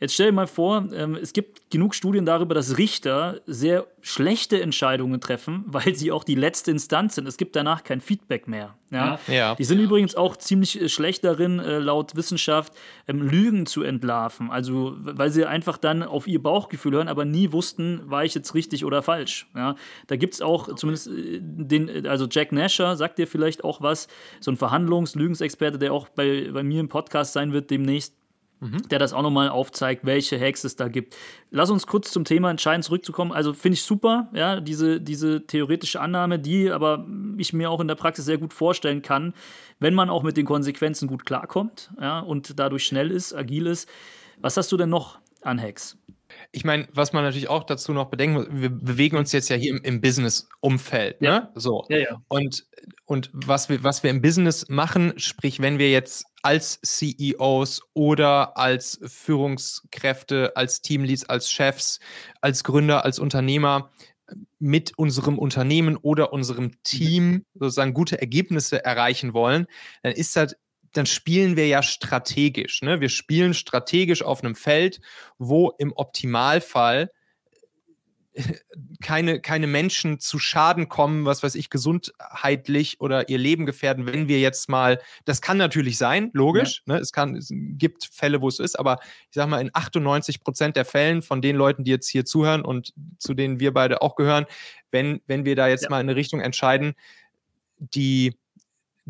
Jetzt 0.00 0.14
stell 0.14 0.26
dir 0.26 0.32
mal 0.32 0.46
vor, 0.46 0.88
ähm, 0.94 1.14
es 1.20 1.34
gibt 1.34 1.70
genug 1.70 1.94
Studien 1.94 2.24
darüber, 2.24 2.54
dass 2.54 2.78
Richter 2.78 3.42
sehr 3.46 3.86
schlechte 4.00 4.60
Entscheidungen 4.62 5.20
treffen, 5.20 5.64
weil 5.66 5.94
sie 5.94 6.10
auch 6.10 6.24
die 6.24 6.34
letzte 6.34 6.70
Instanz 6.70 7.16
sind. 7.16 7.28
Es 7.28 7.36
gibt 7.36 7.54
danach 7.54 7.84
kein 7.84 8.00
Feedback 8.00 8.48
mehr. 8.48 8.74
Ja? 8.90 9.20
ja. 9.28 9.54
Die 9.54 9.64
sind 9.64 9.78
übrigens 9.78 10.14
auch 10.14 10.36
ziemlich 10.36 10.80
äh, 10.80 10.88
schlecht 10.88 11.22
darin, 11.22 11.58
äh, 11.58 11.78
laut 11.78 12.16
Wissenschaft 12.16 12.72
ähm, 13.06 13.20
Lügen 13.20 13.66
zu 13.66 13.82
entlarven. 13.82 14.50
Also, 14.50 14.96
weil 14.98 15.30
sie 15.30 15.44
einfach 15.44 15.76
dann 15.76 16.02
auf 16.02 16.26
ihr 16.26 16.42
Bauchgefühl 16.42 16.92
hören, 16.92 17.08
aber 17.08 17.26
nie 17.26 17.52
wussten, 17.52 18.00
war 18.06 18.24
ich 18.24 18.34
jetzt 18.34 18.54
richtig 18.54 18.86
oder 18.86 19.02
falsch. 19.02 19.48
Ja? 19.54 19.76
Da 20.06 20.16
gibt 20.16 20.32
es 20.32 20.40
auch 20.40 20.74
zumindest 20.76 21.08
äh, 21.08 21.40
den, 21.42 22.06
also 22.06 22.26
Jack 22.28 22.52
Nasher 22.52 22.96
sagt 22.96 23.18
dir 23.18 23.26
vielleicht 23.26 23.64
auch 23.64 23.82
was, 23.82 24.08
so 24.40 24.50
ein 24.50 24.56
Verhandlungs-Lügensexperte, 24.56 25.78
der 25.78 25.92
auch 25.92 26.08
bei, 26.08 26.50
bei 26.50 26.62
mir 26.62 26.80
im 26.80 26.88
Podcast 26.88 27.34
sein 27.34 27.52
wird 27.52 27.70
demnächst 27.70 28.14
mhm. 28.60 28.88
der 28.88 28.98
das 28.98 29.12
auch 29.12 29.22
nochmal 29.22 29.48
aufzeigt, 29.48 30.04
welche 30.04 30.38
Hacks 30.38 30.64
es 30.64 30.76
da 30.76 30.88
gibt. 30.88 31.16
Lass 31.50 31.70
uns 31.70 31.86
kurz 31.86 32.10
zum 32.12 32.24
Thema 32.24 32.50
entscheiden 32.50 32.82
zurückzukommen. 32.82 33.32
Also 33.32 33.52
finde 33.52 33.74
ich 33.74 33.82
super, 33.82 34.28
ja, 34.32 34.60
diese, 34.60 35.00
diese 35.00 35.46
theoretische 35.46 36.00
Annahme, 36.00 36.38
die 36.38 36.70
aber 36.70 37.06
ich 37.38 37.52
mir 37.52 37.70
auch 37.70 37.80
in 37.80 37.88
der 37.88 37.94
Praxis 37.94 38.24
sehr 38.24 38.38
gut 38.38 38.52
vorstellen 38.52 39.02
kann, 39.02 39.34
wenn 39.78 39.94
man 39.94 40.10
auch 40.10 40.22
mit 40.22 40.36
den 40.36 40.46
Konsequenzen 40.46 41.08
gut 41.08 41.26
klarkommt 41.26 41.90
ja, 42.00 42.20
und 42.20 42.58
dadurch 42.58 42.84
schnell 42.84 43.10
ist, 43.10 43.34
agil 43.34 43.66
ist. 43.66 43.88
Was 44.38 44.56
hast 44.56 44.70
du 44.72 44.76
denn 44.76 44.90
noch 44.90 45.18
an 45.42 45.60
Hacks? 45.60 45.98
Ich 46.52 46.64
meine, 46.64 46.88
was 46.92 47.12
man 47.12 47.24
natürlich 47.24 47.48
auch 47.48 47.64
dazu 47.64 47.92
noch 47.92 48.10
bedenken 48.10 48.34
muss, 48.34 48.46
wir 48.50 48.70
bewegen 48.70 49.16
uns 49.16 49.32
jetzt 49.32 49.48
ja 49.48 49.56
hier 49.56 49.70
im, 49.70 49.82
im 49.82 50.00
Business-Umfeld. 50.00 51.20
Ne? 51.20 51.28
Ja. 51.28 51.50
So. 51.54 51.84
Ja, 51.88 51.98
ja. 51.98 52.22
Und, 52.28 52.66
und 53.04 53.30
was, 53.32 53.68
wir, 53.68 53.82
was 53.82 54.02
wir 54.02 54.10
im 54.10 54.22
Business 54.22 54.68
machen, 54.68 55.12
sprich, 55.16 55.60
wenn 55.60 55.78
wir 55.78 55.90
jetzt 55.90 56.26
als 56.42 56.80
CEOs 56.82 57.82
oder 57.94 58.56
als 58.56 59.00
Führungskräfte, 59.04 60.56
als 60.56 60.80
Teamleads, 60.80 61.28
als 61.28 61.50
Chefs, 61.50 62.00
als 62.40 62.64
Gründer, 62.64 63.04
als 63.04 63.18
Unternehmer 63.18 63.90
mit 64.58 64.96
unserem 64.96 65.38
Unternehmen 65.38 65.96
oder 65.96 66.32
unserem 66.32 66.82
Team 66.82 67.44
sozusagen 67.54 67.94
gute 67.94 68.20
Ergebnisse 68.20 68.84
erreichen 68.84 69.34
wollen, 69.34 69.66
dann 70.02 70.12
ist 70.12 70.36
das 70.36 70.56
dann 70.92 71.06
spielen 71.06 71.56
wir 71.56 71.68
ja 71.68 71.82
strategisch. 71.82 72.82
Ne? 72.82 73.00
Wir 73.00 73.08
spielen 73.08 73.54
strategisch 73.54 74.22
auf 74.22 74.42
einem 74.42 74.54
Feld, 74.54 75.00
wo 75.38 75.70
im 75.78 75.92
Optimalfall 75.94 77.10
keine, 79.02 79.40
keine 79.40 79.66
Menschen 79.66 80.20
zu 80.20 80.38
Schaden 80.38 80.88
kommen, 80.88 81.24
was 81.24 81.42
weiß 81.42 81.54
ich, 81.56 81.70
gesundheitlich 81.70 83.00
oder 83.00 83.28
ihr 83.28 83.38
Leben 83.38 83.66
gefährden, 83.66 84.06
wenn 84.06 84.28
wir 84.28 84.40
jetzt 84.40 84.68
mal, 84.68 85.00
das 85.24 85.40
kann 85.40 85.56
natürlich 85.56 85.98
sein, 85.98 86.30
logisch, 86.32 86.82
ja. 86.86 86.94
ne? 86.94 87.00
es, 87.00 87.12
kann, 87.12 87.34
es 87.34 87.48
gibt 87.52 88.08
Fälle, 88.12 88.40
wo 88.40 88.48
es 88.48 88.58
ist, 88.58 88.78
aber 88.78 88.98
ich 89.02 89.34
sag 89.34 89.48
mal, 89.48 89.60
in 89.60 89.70
98 89.72 90.40
Prozent 90.40 90.76
der 90.76 90.84
Fällen 90.84 91.22
von 91.22 91.42
den 91.42 91.56
Leuten, 91.56 91.84
die 91.84 91.90
jetzt 91.90 92.08
hier 92.08 92.24
zuhören 92.24 92.62
und 92.62 92.92
zu 93.18 93.34
denen 93.34 93.58
wir 93.58 93.72
beide 93.72 94.02
auch 94.02 94.14
gehören, 94.14 94.46
wenn, 94.90 95.20
wenn 95.26 95.44
wir 95.44 95.56
da 95.56 95.68
jetzt 95.68 95.84
ja. 95.84 95.90
mal 95.90 96.00
in 96.00 96.08
eine 96.08 96.16
Richtung 96.16 96.40
entscheiden, 96.40 96.94
die 97.78 98.36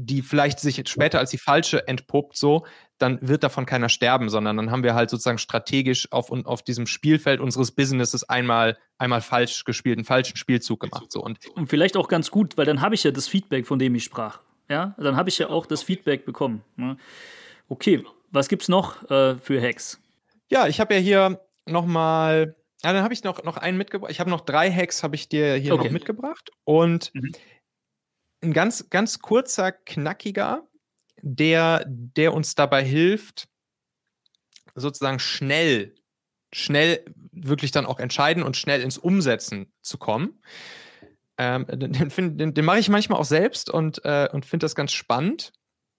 die 0.07 0.23
vielleicht 0.23 0.61
sich 0.61 0.83
später 0.89 1.19
als 1.19 1.31
die 1.31 1.39
falsche 1.39 1.87
entpuppt, 1.87 2.37
so, 2.37 2.65
dann 2.99 3.19
wird 3.21 3.43
davon 3.43 3.67
keiner 3.67 3.89
sterben, 3.89 4.29
sondern 4.29 4.57
dann 4.57 4.71
haben 4.71 4.83
wir 4.83 4.95
halt 4.95 5.11
sozusagen 5.11 5.39
strategisch 5.39 6.11
auf, 6.13 6.31
auf 6.31 6.63
diesem 6.63 6.87
Spielfeld 6.87 7.41
unseres 7.41 7.73
Businesses 7.73 8.29
einmal, 8.29 8.79
einmal 8.99 9.21
falsch 9.21 9.65
gespielt, 9.65 9.99
einen 9.99 10.05
falschen 10.05 10.37
Spielzug 10.37 10.81
gemacht. 10.81 11.11
So. 11.11 11.23
Und, 11.23 11.39
und 11.55 11.69
vielleicht 11.69 11.97
auch 11.97 12.09
ganz 12.09 12.31
gut, 12.31 12.57
weil 12.57 12.67
dann 12.67 12.81
habe 12.81 12.95
ich 12.95 13.05
ja 13.05 13.11
das 13.11 13.29
Feedback, 13.29 13.67
von 13.67 13.79
dem 13.79 13.95
ich 13.95 14.05
sprach. 14.05 14.41
Ja, 14.69 14.95
dann 14.99 15.17
habe 15.17 15.29
ich 15.29 15.39
ja 15.39 15.49
auch 15.49 15.67
das 15.67 15.83
Feedback 15.83 16.25
bekommen. 16.25 16.63
Ne? 16.77 16.97
Okay, 17.69 18.05
was 18.31 18.49
gibt 18.49 18.63
es 18.63 18.69
noch 18.69 19.11
äh, 19.11 19.37
für 19.37 19.61
Hacks? 19.61 20.01
Ja, 20.49 20.69
ich 20.69 20.81
habe 20.81 20.95
ja 20.95 21.01
hier 21.01 21.41
nochmal, 21.67 22.55
ja, 22.83 22.93
dann 22.93 23.03
habe 23.03 23.15
ich 23.15 23.25
noch, 23.25 23.43
noch 23.43 23.57
einen 23.57 23.79
mitgebracht. 23.79 24.11
Ich 24.13 24.21
habe 24.21 24.31
noch 24.31 24.43
drei 24.43 24.71
Hacks, 24.71 25.03
habe 25.03 25.17
ich 25.17 25.29
dir 25.29 25.55
hier 25.55 25.75
okay. 25.75 25.85
noch 25.85 25.93
mitgebracht. 25.93 26.51
Und 26.65 27.11
mhm 27.15 27.33
ein 28.43 28.53
ganz, 28.53 28.89
ganz 28.91 29.21
kurzer, 29.21 29.73
knackiger, 29.73 30.67
der, 31.23 31.85
der 31.87 32.33
uns 32.35 32.55
dabei 32.55 32.85
hilft, 32.85 33.49
sozusagen 34.75 35.19
schnell, 35.19 35.95
schnell 36.53 37.05
wirklich 37.33 37.71
dann 37.71 37.87
auch 37.87 37.99
entscheiden 37.99 38.43
und 38.43 38.57
schnell 38.57 38.81
ins 38.81 38.99
Umsetzen 38.99 39.73
zu 39.83 39.99
kommen. 39.99 40.41
Ähm, 41.39 41.67
den, 41.69 42.37
den, 42.37 42.55
den 42.55 42.65
mache 42.65 42.79
ich 42.79 42.89
manchmal 42.89 43.19
auch 43.19 43.25
selbst 43.25 43.71
und, 43.71 44.05
äh, 44.05 44.29
und 44.33 44.47
finde 44.47 44.65
das 44.65 44.75
ganz 44.75 44.93
spannend, 44.93 45.53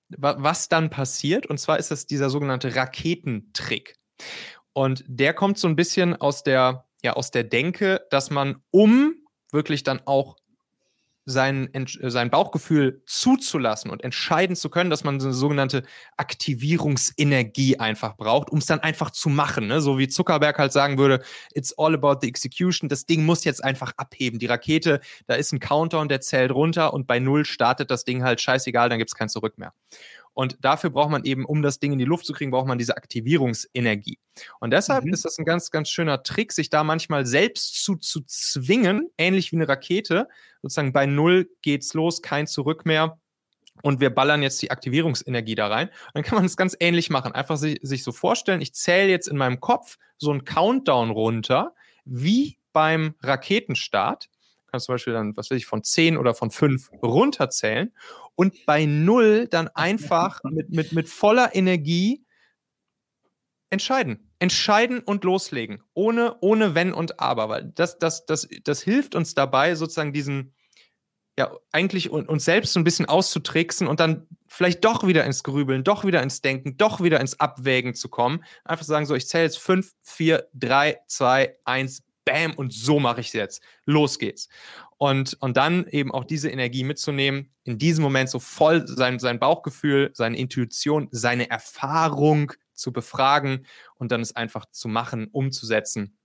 wa 0.09 0.35
was 0.39 0.69
dann 0.69 0.89
passiert. 0.89 1.47
Und 1.47 1.59
zwar 1.59 1.79
ist 1.79 1.91
das 1.91 2.05
dieser 2.05 2.29
sogenannte 2.29 2.75
Raketentrick. 2.75 3.95
Und 4.73 5.03
der 5.07 5.33
kommt 5.33 5.57
so 5.57 5.67
ein 5.67 5.75
bisschen 5.75 6.15
aus 6.15 6.43
der, 6.43 6.87
ja, 7.03 7.13
aus 7.13 7.31
der 7.31 7.43
Denke, 7.43 8.05
dass 8.09 8.29
man, 8.29 8.63
um 8.71 9.15
wirklich 9.51 9.83
dann 9.83 10.01
auch 10.05 10.37
sein, 11.31 11.69
sein 11.87 12.29
Bauchgefühl 12.29 13.01
zuzulassen 13.05 13.89
und 13.89 14.03
entscheiden 14.03 14.55
zu 14.55 14.69
können, 14.69 14.89
dass 14.89 15.03
man 15.03 15.19
so 15.19 15.27
eine 15.27 15.33
sogenannte 15.33 15.83
Aktivierungsenergie 16.17 17.79
einfach 17.79 18.15
braucht, 18.15 18.51
um 18.51 18.59
es 18.59 18.65
dann 18.65 18.79
einfach 18.79 19.11
zu 19.11 19.29
machen. 19.29 19.67
Ne? 19.67 19.81
So 19.81 19.97
wie 19.97 20.07
Zuckerberg 20.07 20.59
halt 20.59 20.71
sagen 20.71 20.97
würde, 20.97 21.23
it's 21.53 21.77
all 21.77 21.93
about 21.93 22.17
the 22.21 22.27
execution. 22.27 22.89
Das 22.89 23.05
Ding 23.05 23.25
muss 23.25 23.43
jetzt 23.43 23.63
einfach 23.63 23.93
abheben. 23.97 24.39
Die 24.39 24.45
Rakete, 24.45 24.99
da 25.25 25.35
ist 25.35 25.51
ein 25.51 25.59
Countdown, 25.59 26.09
der 26.09 26.21
zählt 26.21 26.51
runter 26.51 26.93
und 26.93 27.07
bei 27.07 27.19
Null 27.19 27.45
startet 27.45 27.89
das 27.89 28.03
Ding 28.03 28.23
halt 28.23 28.41
scheißegal, 28.41 28.89
dann 28.89 28.99
gibt 28.99 29.09
es 29.09 29.15
kein 29.15 29.29
Zurück 29.29 29.57
mehr. 29.57 29.73
Und 30.33 30.57
dafür 30.61 30.89
braucht 30.89 31.11
man 31.11 31.25
eben, 31.25 31.45
um 31.45 31.61
das 31.61 31.79
Ding 31.79 31.91
in 31.91 31.99
die 31.99 32.05
Luft 32.05 32.25
zu 32.25 32.33
kriegen, 32.33 32.51
braucht 32.51 32.67
man 32.67 32.77
diese 32.77 32.95
Aktivierungsenergie. 32.95 34.17
Und 34.59 34.71
deshalb 34.71 35.05
mhm. 35.05 35.13
ist 35.13 35.25
das 35.25 35.37
ein 35.37 35.45
ganz, 35.45 35.71
ganz 35.71 35.89
schöner 35.89 36.23
Trick, 36.23 36.53
sich 36.53 36.69
da 36.69 36.83
manchmal 36.83 37.25
selbst 37.25 37.83
zu, 37.83 37.97
zu 37.97 38.21
zwingen, 38.21 39.09
ähnlich 39.17 39.51
wie 39.51 39.57
eine 39.57 39.67
Rakete. 39.67 40.27
Sozusagen 40.61 40.93
bei 40.93 41.05
Null 41.05 41.49
geht's 41.61 41.93
los, 41.93 42.21
kein 42.21 42.47
Zurück 42.47 42.85
mehr. 42.85 43.19
Und 43.83 43.99
wir 43.99 44.09
ballern 44.09 44.43
jetzt 44.43 44.61
die 44.61 44.71
Aktivierungsenergie 44.71 45.55
da 45.55 45.67
rein. 45.67 45.87
Und 45.87 46.15
dann 46.15 46.23
kann 46.23 46.37
man 46.37 46.45
es 46.45 46.55
ganz 46.55 46.77
ähnlich 46.79 47.09
machen. 47.09 47.33
Einfach 47.33 47.57
sich, 47.57 47.79
sich 47.81 48.03
so 48.03 48.11
vorstellen, 48.11 48.61
ich 48.61 48.73
zähle 48.73 49.09
jetzt 49.09 49.27
in 49.27 49.37
meinem 49.37 49.59
Kopf 49.59 49.97
so 50.17 50.31
einen 50.31 50.45
Countdown 50.45 51.09
runter, 51.09 51.73
wie 52.05 52.57
beim 52.73 53.15
Raketenstart 53.21 54.29
kannst 54.71 54.85
zum 54.85 54.95
Beispiel 54.95 55.13
dann, 55.13 55.35
was 55.37 55.51
weiß 55.51 55.57
ich, 55.57 55.65
von 55.65 55.83
10 55.83 56.17
oder 56.17 56.33
von 56.33 56.49
5 56.49 56.91
runterzählen 57.03 57.93
und 58.35 58.65
bei 58.65 58.85
0 58.85 59.47
dann 59.47 59.67
einfach 59.69 60.41
mit, 60.43 60.69
mit, 60.69 60.93
mit 60.93 61.09
voller 61.09 61.53
Energie 61.55 62.25
entscheiden. 63.69 64.31
Entscheiden 64.39 64.99
und 64.99 65.23
loslegen. 65.23 65.83
Ohne, 65.93 66.37
ohne 66.41 66.75
Wenn 66.75 66.93
und 66.93 67.19
Aber. 67.19 67.49
Weil 67.49 67.71
das, 67.75 67.99
das, 67.99 68.25
das, 68.25 68.47
das 68.63 68.81
hilft 68.81 69.15
uns 69.15 69.33
dabei, 69.33 69.75
sozusagen 69.75 70.13
diesen, 70.13 70.53
ja, 71.37 71.55
eigentlich 71.71 72.09
uns 72.09 72.45
selbst 72.45 72.73
so 72.73 72.79
ein 72.79 72.83
bisschen 72.83 73.05
auszutricksen 73.05 73.87
und 73.87 73.99
dann 73.99 74.27
vielleicht 74.47 74.83
doch 74.83 75.07
wieder 75.07 75.23
ins 75.25 75.43
Grübeln, 75.43 75.83
doch 75.83 76.05
wieder 76.05 76.21
ins 76.21 76.41
Denken, 76.41 76.77
doch 76.77 77.01
wieder 77.01 77.19
ins 77.21 77.39
Abwägen 77.39 77.93
zu 77.93 78.09
kommen. 78.09 78.43
Einfach 78.65 78.85
sagen 78.85 79.05
so, 79.05 79.15
ich 79.15 79.27
zähle 79.27 79.45
jetzt 79.45 79.59
5, 79.59 79.91
4, 80.03 80.47
3, 80.53 80.99
2, 81.07 81.57
1, 81.65 82.03
bam, 82.25 82.53
und 82.53 82.73
so 82.73 82.99
mache 82.99 83.21
ich 83.21 83.27
es 83.27 83.33
jetzt. 83.33 83.63
Los 83.85 84.19
geht's. 84.19 84.49
Und, 84.97 85.35
und 85.39 85.57
dann 85.57 85.87
eben 85.87 86.11
auch 86.11 86.25
diese 86.25 86.49
Energie 86.49 86.83
mitzunehmen, 86.83 87.51
in 87.63 87.77
diesem 87.77 88.03
Moment 88.03 88.29
so 88.29 88.39
voll 88.39 88.87
sein, 88.87 89.19
sein 89.19 89.39
Bauchgefühl, 89.39 90.11
seine 90.13 90.37
Intuition, 90.37 91.07
seine 91.11 91.49
Erfahrung 91.49 92.53
zu 92.73 92.93
befragen 92.93 93.65
und 93.95 94.11
dann 94.11 94.21
es 94.21 94.35
einfach 94.35 94.65
zu 94.71 94.87
machen, 94.87 95.27
umzusetzen 95.31 96.17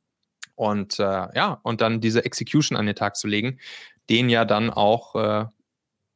und 0.57 0.99
äh, 0.99 1.03
ja, 1.03 1.61
und 1.62 1.81
dann 1.81 2.00
diese 2.00 2.25
Execution 2.25 2.76
an 2.76 2.87
den 2.87 2.97
Tag 2.97 3.17
zu 3.17 3.29
legen, 3.29 3.61
den 4.11 4.29
ja 4.29 4.45
dann 4.45 4.71
auch 4.71 5.15
äh, 5.15 5.47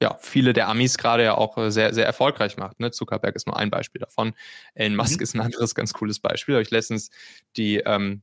ja, 0.02 0.16
viele 0.18 0.54
der 0.54 0.68
Amis 0.68 0.96
gerade 0.96 1.24
ja 1.24 1.34
auch 1.34 1.58
äh, 1.58 1.70
sehr, 1.70 1.92
sehr 1.92 2.06
erfolgreich 2.06 2.56
macht. 2.56 2.80
Ne? 2.80 2.90
Zuckerberg 2.90 3.36
ist 3.36 3.46
nur 3.46 3.56
ein 3.56 3.70
Beispiel 3.70 4.00
davon. 4.00 4.32
Elon 4.74 4.96
Musk 4.96 5.18
mhm. 5.18 5.22
ist 5.22 5.34
ein 5.34 5.42
anderes 5.42 5.74
ganz 5.74 5.92
cooles 5.92 6.20
Beispiel. 6.20 6.54
Habe 6.54 6.62
ich 6.62 6.70
letztens 6.70 7.10
die, 7.56 7.76
ähm, 7.76 8.22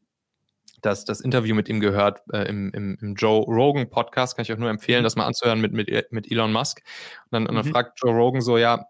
das, 0.81 1.05
das 1.05 1.21
Interview 1.21 1.55
mit 1.55 1.69
ihm 1.69 1.79
gehört 1.79 2.21
äh, 2.31 2.47
im, 2.47 2.71
im, 2.71 2.97
im, 3.01 3.15
Joe 3.15 3.43
Rogan 3.45 3.89
Podcast. 3.89 4.35
Kann 4.35 4.43
ich 4.43 4.53
auch 4.53 4.57
nur 4.57 4.69
empfehlen, 4.69 5.01
mhm. 5.01 5.05
das 5.05 5.15
mal 5.15 5.25
anzuhören 5.25 5.59
mit, 5.59 5.73
mit, 5.73 6.11
mit 6.11 6.31
Elon 6.31 6.51
Musk. 6.51 6.81
Und 7.25 7.31
dann, 7.31 7.43
mhm. 7.43 7.49
und 7.49 7.55
dann 7.55 7.65
fragt 7.65 7.99
Joe 8.01 8.13
Rogan 8.13 8.41
so: 8.41 8.57
Ja, 8.57 8.87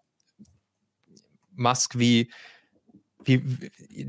Musk, 1.56 1.98
wie, 1.98 2.32
wie, 3.24 3.44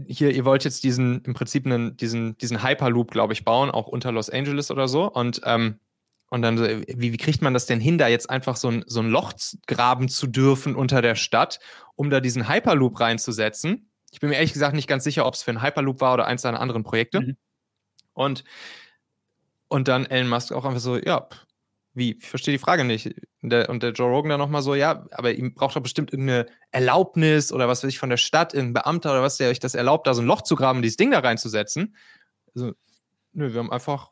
hier, 0.09 0.31
ihr 0.31 0.45
wollt 0.45 0.65
jetzt 0.65 0.85
diesen, 0.85 1.23
im 1.23 1.35
Prinzip 1.35 1.67
einen, 1.67 1.97
diesen, 1.97 2.37
diesen 2.39 2.63
Hyperloop, 2.63 3.11
glaube 3.11 3.33
ich, 3.33 3.45
bauen, 3.45 3.71
auch 3.71 3.89
unter 3.89 4.13
Los 4.13 4.31
Angeles 4.31 4.71
oder 4.71 4.89
so. 4.89 5.11
Und, 5.11 5.41
ähm, 5.45 5.81
und 6.31 6.43
dann, 6.43 6.59
wie, 6.59 7.13
wie 7.13 7.17
kriegt 7.17 7.43
man 7.43 7.55
das 7.55 7.67
denn 7.67 7.81
hin, 7.81 7.97
da 7.97 8.07
jetzt 8.07 8.29
einfach 8.29 8.57
so 8.57 8.69
ein, 8.69 8.85
so 8.87 9.01
ein 9.01 9.09
Loch 9.09 9.33
graben 9.67 10.09
zu 10.09 10.27
dürfen 10.27 10.77
unter 10.77 11.01
der 11.01 11.15
Stadt, 11.15 11.59
um 11.97 12.11
da 12.11 12.21
diesen 12.21 12.49
Hyperloop 12.49 13.01
reinzusetzen? 13.01 13.91
Ich 14.11 14.21
bin 14.21 14.31
mir 14.31 14.37
ehrlich 14.37 14.53
gesagt 14.53 14.75
nicht 14.75 14.89
ganz 14.89 15.05
sicher, 15.05 15.27
ob 15.27 15.35
es 15.35 15.43
für 15.43 15.51
einen 15.51 15.63
Hyperloop 15.63 16.01
war 16.01 16.15
oder 16.15 16.27
eins 16.27 16.43
seiner 16.43 16.61
anderen 16.61 16.83
Projekte. 16.83 17.21
Mhm. 17.21 17.37
Und, 18.19 18.43
und 19.69 19.87
dann 19.87 20.07
Elon 20.07 20.29
Musk 20.29 20.51
auch 20.53 20.65
einfach 20.65 20.81
so, 20.81 20.97
ja, 20.97 21.29
wie? 21.95 22.19
Ich 22.19 22.29
verstehe 22.29 22.53
die 22.53 22.59
Frage 22.59 22.85
nicht. 22.85 23.15
Und 23.43 23.51
der, 23.51 23.69
und 23.69 23.83
der 23.83 23.93
Joe 23.93 24.11
Rogan 24.11 24.31
dann 24.31 24.41
nochmal 24.41 24.63
so, 24.63 24.75
ja, 24.75 25.07
aber 25.13 25.33
ihm 25.33 25.55
braucht 25.55 25.77
doch 25.77 25.83
bestimmt 25.83 26.13
irgendeine 26.13 26.47
Erlaubnis 26.73 27.53
oder 27.53 27.69
was 27.69 27.85
weiß 27.85 27.91
ich 27.91 27.99
von 28.01 28.11
der 28.11 28.17
Stadt, 28.17 28.55
irgendein 28.55 28.83
Beamter 28.83 29.13
oder 29.13 29.23
was, 29.23 29.37
der 29.37 29.51
euch 29.51 29.61
das 29.61 29.77
erlaubt, 29.77 30.09
da 30.09 30.15
so 30.15 30.23
ein 30.23 30.27
Loch 30.27 30.43
zu 30.43 30.57
graben, 30.57 30.83
dieses 30.83 30.97
Ding 30.97 31.13
da 31.13 31.21
reinzusetzen. 31.21 31.95
Also, 32.55 32.73
nö, 33.33 33.53
wir 33.53 33.61
haben 33.61 33.71
einfach 33.71 34.11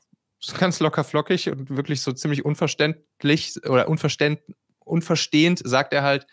ganz 0.57 0.79
locker 0.79 1.03
flockig 1.03 1.51
und 1.51 1.77
wirklich 1.77 2.01
so 2.01 2.13
ziemlich 2.13 2.45
unverständlich 2.45 3.57
oder 3.69 3.89
unverständ, 3.89 4.41
unverstehend 4.85 5.63
sagt 5.65 5.93
er 5.93 6.05
halt, 6.05 6.29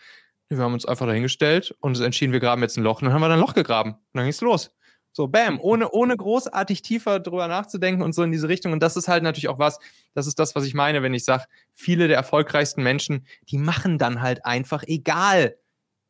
wir 0.48 0.58
haben 0.58 0.74
uns 0.74 0.86
einfach 0.86 1.06
dahingestellt 1.06 1.74
und 1.80 1.98
entschieden, 1.98 2.32
wir 2.32 2.40
graben 2.40 2.62
jetzt 2.62 2.76
ein 2.76 2.84
Loch 2.84 3.00
und 3.00 3.06
dann 3.06 3.14
haben 3.14 3.20
wir 3.20 3.28
dann 3.28 3.38
ein 3.38 3.44
Loch 3.44 3.54
gegraben. 3.54 3.94
Und 3.94 4.00
dann 4.12 4.24
ging 4.24 4.30
es 4.30 4.40
los. 4.40 4.70
So, 5.16 5.28
bam, 5.28 5.60
ohne, 5.60 5.92
ohne 5.92 6.16
großartig 6.16 6.82
tiefer 6.82 7.20
drüber 7.20 7.46
nachzudenken 7.46 8.02
und 8.02 8.16
so 8.16 8.24
in 8.24 8.32
diese 8.32 8.48
Richtung. 8.48 8.72
Und 8.72 8.82
das 8.82 8.96
ist 8.96 9.06
halt 9.06 9.22
natürlich 9.22 9.46
auch 9.46 9.60
was, 9.60 9.78
das 10.12 10.26
ist 10.26 10.40
das, 10.40 10.56
was 10.56 10.64
ich 10.64 10.74
meine, 10.74 11.04
wenn 11.04 11.14
ich 11.14 11.24
sage, 11.24 11.44
viele 11.72 12.08
der 12.08 12.16
erfolgreichsten 12.16 12.82
Menschen, 12.82 13.24
die 13.48 13.58
machen 13.58 13.96
dann 13.96 14.22
halt 14.22 14.44
einfach, 14.44 14.82
egal 14.84 15.56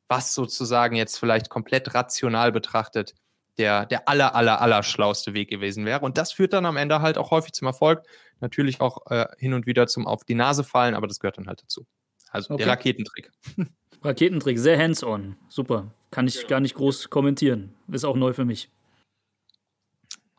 was 0.09 0.33
sozusagen 0.33 0.97
jetzt 0.97 1.19
vielleicht 1.19 1.51
komplett 1.51 1.93
rational 1.93 2.51
betrachtet, 2.51 3.15
der, 3.59 3.85
der 3.85 4.09
aller, 4.09 4.35
aller, 4.35 4.63
aller 4.63 4.83
schlauste 4.83 5.35
Weg 5.35 5.51
gewesen 5.51 5.85
wäre. 5.85 6.01
Und 6.01 6.17
das 6.17 6.33
führt 6.33 6.55
dann 6.55 6.65
am 6.65 6.79
Ende 6.79 7.03
halt 7.03 7.19
auch 7.19 7.31
häufig 7.31 7.53
zum 7.53 7.67
Erfolg. 7.67 8.07
Natürlich 8.41 8.81
auch 8.81 9.11
äh, 9.11 9.27
hin 9.37 9.53
und 9.53 9.67
wieder 9.67 9.87
zum 9.87 10.07
Auf 10.07 10.25
die 10.25 10.35
Nase 10.35 10.65
fallen, 10.65 10.95
aber 10.95 11.09
das 11.09 11.21
gehört 11.21 11.37
dann 11.37 11.47
halt 11.47 11.63
dazu. 11.63 11.87
Also 12.31 12.55
okay. 12.55 12.63
der 12.63 12.73
Raketentrick. 12.73 13.31
Raketentrick, 14.03 14.59
sehr 14.59 14.79
hands-on. 14.79 15.37
Super. 15.51 15.93
Kann 16.11 16.27
ich 16.27 16.47
gar 16.47 16.61
nicht 16.61 16.75
groß 16.75 17.11
kommentieren. 17.11 17.75
Ist 17.89 18.05
auch 18.05 18.17
neu 18.17 18.33
für 18.33 18.47
mich. 18.47 18.71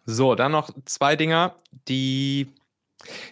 So, 0.06 0.36
dann 0.36 0.52
noch 0.52 0.70
zwei 0.86 1.16
Dinger, 1.16 1.56
die, 1.88 2.54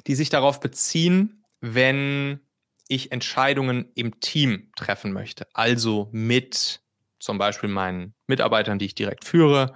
die 0.08 0.15
sich 0.15 0.30
darauf 0.30 0.60
beziehen, 0.60 1.44
wenn 1.62 2.39
ich 2.88 3.12
Entscheidungen 3.12 3.92
im 3.96 4.20
Team 4.20 4.72
treffen 4.75 5.13
möchte. 5.13 5.48
Also 5.53 6.10
mit 6.12 6.82
zum 7.20 7.38
Beispiel 7.38 7.70
meinen 7.70 8.13
Mitarbeitern, 8.27 8.80
die 8.80 8.86
ich 8.86 8.96
direkt 8.96 9.24
führe, 9.24 9.74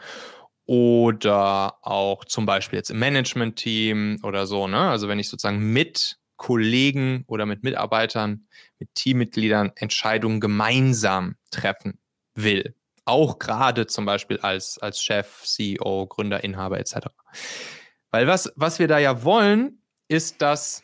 oder 0.66 1.77
auch 1.81 2.25
zum 2.25 2.46
Beispiel 2.46 2.77
jetzt 2.77 2.90
im 2.90 3.00
Management-Team 3.00 4.20
oder 4.24 4.46
so. 4.46 4.68
Ne? 4.68 4.90
Also 4.90 5.07
wenn 5.07 5.18
ich 5.18 5.29
sozusagen 5.29 5.72
mit 5.72 6.18
Kollegen 6.36 7.24
oder 7.27 7.46
mit 7.46 7.64
Mitarbeitern, 7.64 8.48
mit 8.77 8.94
Teammitgliedern 8.94 9.72
Entscheidungen 9.75 10.42
gemeinsam 10.42 11.38
treffen 11.51 12.00
will 12.36 12.75
auch 13.07 13.39
gerade 13.39 13.87
zum 13.87 14.05
Beispiel 14.05 14.39
als, 14.39 14.77
als 14.79 15.01
Chef, 15.01 15.43
CEO, 15.43 16.07
Gründer, 16.07 16.43
Inhaber 16.43 16.79
etc. 16.79 17.07
Weil 18.11 18.27
was, 18.27 18.51
was 18.55 18.79
wir 18.79 18.87
da 18.87 19.00
ja 19.00 19.24
wollen, 19.24 19.81
ist, 20.07 20.41
dass, 20.41 20.83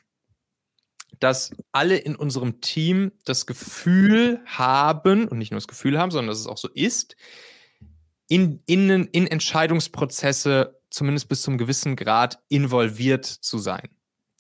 dass 1.19 1.51
alle 1.71 1.97
in 1.97 2.15
unserem 2.15 2.61
Team 2.61 3.11
das 3.25 3.45
Gefühl 3.45 4.41
haben, 4.45 5.27
und 5.27 5.37
nicht 5.37 5.51
nur 5.51 5.57
das 5.57 5.67
Gefühl 5.67 5.99
haben, 5.99 6.11
sondern 6.11 6.29
dass 6.29 6.39
es 6.39 6.47
auch 6.47 6.57
so 6.57 6.69
ist, 6.69 7.15
in, 8.27 8.63
in, 8.65 8.89
in 8.89 9.27
Entscheidungsprozesse 9.27 10.79
zumindest 10.89 11.27
bis 11.27 11.41
zum 11.41 11.57
gewissen 11.57 11.95
Grad 11.95 12.39
involviert 12.49 13.25
zu 13.25 13.57
sein. 13.57 13.89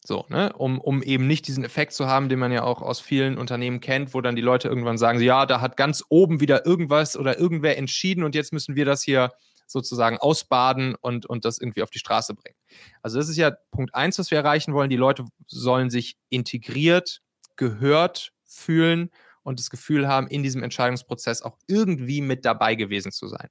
So, 0.05 0.25
ne? 0.27 0.51
Um, 0.53 0.81
um 0.81 1.01
eben 1.01 1.27
nicht 1.27 1.47
diesen 1.47 1.63
Effekt 1.63 1.93
zu 1.93 2.07
haben, 2.07 2.27
den 2.27 2.39
man 2.39 2.51
ja 2.51 2.63
auch 2.63 2.81
aus 2.81 2.99
vielen 2.99 3.37
Unternehmen 3.37 3.79
kennt, 3.79 4.13
wo 4.13 4.19
dann 4.19 4.35
die 4.35 4.41
Leute 4.41 4.67
irgendwann 4.67 4.97
sagen, 4.97 5.21
ja, 5.21 5.45
da 5.45 5.61
hat 5.61 5.77
ganz 5.77 6.03
oben 6.09 6.41
wieder 6.41 6.65
irgendwas 6.65 7.15
oder 7.15 7.39
irgendwer 7.39 7.77
entschieden 7.77 8.23
und 8.23 8.35
jetzt 8.35 8.51
müssen 8.51 8.75
wir 8.75 8.83
das 8.83 9.01
hier 9.01 9.31
sozusagen 9.65 10.17
ausbaden 10.17 10.95
und, 10.95 11.25
und 11.25 11.45
das 11.45 11.57
irgendwie 11.57 11.83
auf 11.83 11.89
die 11.89 11.99
Straße 11.99 12.33
bringen. 12.33 12.57
Also 13.01 13.17
das 13.17 13.29
ist 13.29 13.37
ja 13.37 13.51
Punkt 13.71 13.95
eins, 13.95 14.19
was 14.19 14.29
wir 14.29 14.37
erreichen 14.37 14.73
wollen. 14.73 14.89
Die 14.89 14.97
Leute 14.97 15.25
sollen 15.47 15.89
sich 15.89 16.17
integriert, 16.29 17.21
gehört 17.55 18.33
fühlen 18.43 19.09
und 19.41 19.59
das 19.59 19.69
Gefühl 19.69 20.07
haben, 20.07 20.27
in 20.27 20.43
diesem 20.43 20.63
Entscheidungsprozess 20.63 21.41
auch 21.41 21.57
irgendwie 21.67 22.19
mit 22.19 22.43
dabei 22.43 22.75
gewesen 22.75 23.13
zu 23.13 23.27
sein. 23.27 23.49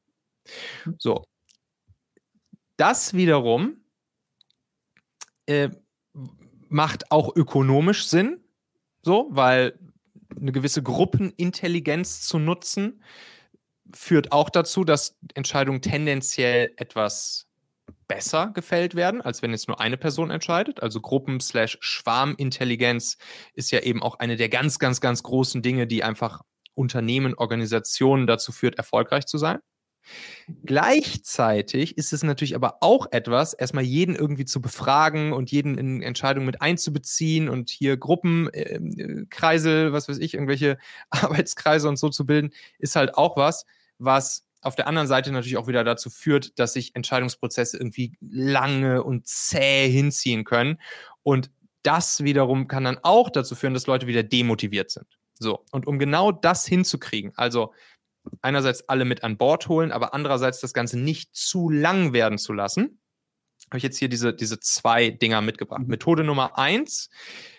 So. 0.99 1.25
Das 2.77 3.15
wiederum 3.15 3.77
äh, 5.47 5.71
macht 6.73 7.11
auch 7.11 7.37
ökonomisch 7.37 8.07
Sinn, 8.07 8.41
so, 9.03 9.29
weil 9.31 9.79
eine 10.37 10.53
gewisse 10.53 10.83
Gruppenintelligenz 10.83 12.21
zu 12.23 12.39
nutzen, 12.39 13.03
führt 13.95 14.33
auch 14.33 14.49
dazu, 14.51 14.85
dass 14.85 15.19
Entscheidungen 15.35 15.83
tendenziell 15.83 16.73
etwas 16.77 17.47
besser 18.09 18.51
gefällt 18.55 18.95
werden, 18.95 19.21
als 19.21 19.43
wenn 19.43 19.51
jetzt 19.53 19.69
nur 19.69 19.81
eine 19.81 19.99
Person 19.99 20.31
entscheidet. 20.31 20.83
Also 20.83 21.01
Gruppen-Schwarmintelligenz 21.01 23.19
ist 23.55 23.71
ja 23.71 23.81
eben 23.81 24.03
auch 24.03 24.19
eine 24.19 24.37
der 24.37 24.49
ganz, 24.49 24.79
ganz, 24.79 25.01
ganz 25.01 25.23
großen 25.23 25.63
Dinge, 25.63 25.87
die 25.87 26.05
einfach 26.05 26.43
Unternehmen, 26.75 27.35
Organisationen 27.35 28.27
dazu 28.27 28.53
führt, 28.53 28.77
erfolgreich 28.77 29.27
zu 29.27 29.37
sein. 29.39 29.59
Gleichzeitig 30.65 31.97
ist 31.97 32.13
es 32.13 32.23
natürlich 32.23 32.55
aber 32.55 32.79
auch 32.81 33.07
etwas, 33.11 33.55
erstmal 33.55 33.85
jeden 33.85 34.15
irgendwie 34.17 34.45
zu 34.45 34.61
befragen 34.61 35.33
und 35.33 35.51
jeden 35.51 35.79
in 35.79 36.03
Entscheidungen 36.03 36.47
mit 36.47 36.61
einzubeziehen 36.61 37.49
und 37.49 37.71
hier 37.71 37.97
Gruppenkreisel, 37.97 39.89
äh, 39.89 39.93
was 39.93 40.09
weiß 40.09 40.19
ich, 40.19 40.35
irgendwelche 40.35 40.79
Arbeitskreise 41.11 41.89
und 41.89 41.97
so 41.97 42.09
zu 42.09 42.27
bilden, 42.27 42.51
ist 42.79 42.97
halt 42.97 43.15
auch 43.17 43.37
was, 43.37 43.65
was 43.99 44.45
auf 44.63 44.77
der 44.77 44.87
anderen 44.87 45.09
Seite 45.09 45.33
natürlich 45.33 45.57
auch 45.57 45.67
wieder 45.67 45.85
dazu 45.85 46.09
führt, 46.09 46.59
dass 46.59 46.73
sich 46.75 46.95
Entscheidungsprozesse 46.95 47.77
irgendwie 47.77 48.17
lange 48.21 49.03
und 49.03 49.27
zäh 49.27 49.91
hinziehen 49.91 50.45
können. 50.45 50.79
Und 51.23 51.51
das 51.83 52.23
wiederum 52.23 52.69
kann 52.69 52.85
dann 52.85 52.99
auch 53.03 53.29
dazu 53.29 53.57
führen, 53.57 53.75
dass 53.75 53.89
Leute 53.89 54.07
wieder 54.07 54.23
demotiviert 54.23 54.91
sind. 54.91 55.07
So, 55.35 55.65
und 55.73 55.87
um 55.87 55.99
genau 55.99 56.31
das 56.31 56.65
hinzukriegen, 56.67 57.33
also 57.35 57.73
einerseits 58.41 58.89
alle 58.89 59.05
mit 59.05 59.25
an 59.25 59.37
Bord 59.37 59.69
holen, 59.69 59.93
aber 59.93 60.15
andererseits 60.15 60.61
das 60.61 60.75
Ganze 60.75 60.99
nicht 60.99 61.35
zu 61.35 61.71
lang 61.71 62.13
werden 62.13 62.39
zu 62.39 62.53
lassen, 62.53 63.01
habe 63.71 63.79
ich 63.79 63.85
jetzt 63.85 63.99
hier 63.99 64.09
diese, 64.09 64.35
diese 64.35 64.61
zwei 64.61 65.11
Dinger 65.11 65.41
mitgebracht. 65.41 65.83
Mhm. 65.83 65.89
Methode 65.89 66.25
Nummer 66.25 66.59
eins 66.59 67.11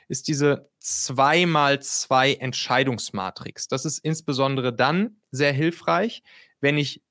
ist 0.08 0.28
diese 0.28 0.70
2x2 0.82 2.38
Entscheidungsmatrix. 2.40 3.68
Das 3.68 3.86
ist 3.86 4.00
insbesondere 4.00 4.74
dann 4.74 5.18
sehr 5.32 5.54
hilfreich, 5.54 6.24
wenn 6.62 6.78
ich 6.78 7.02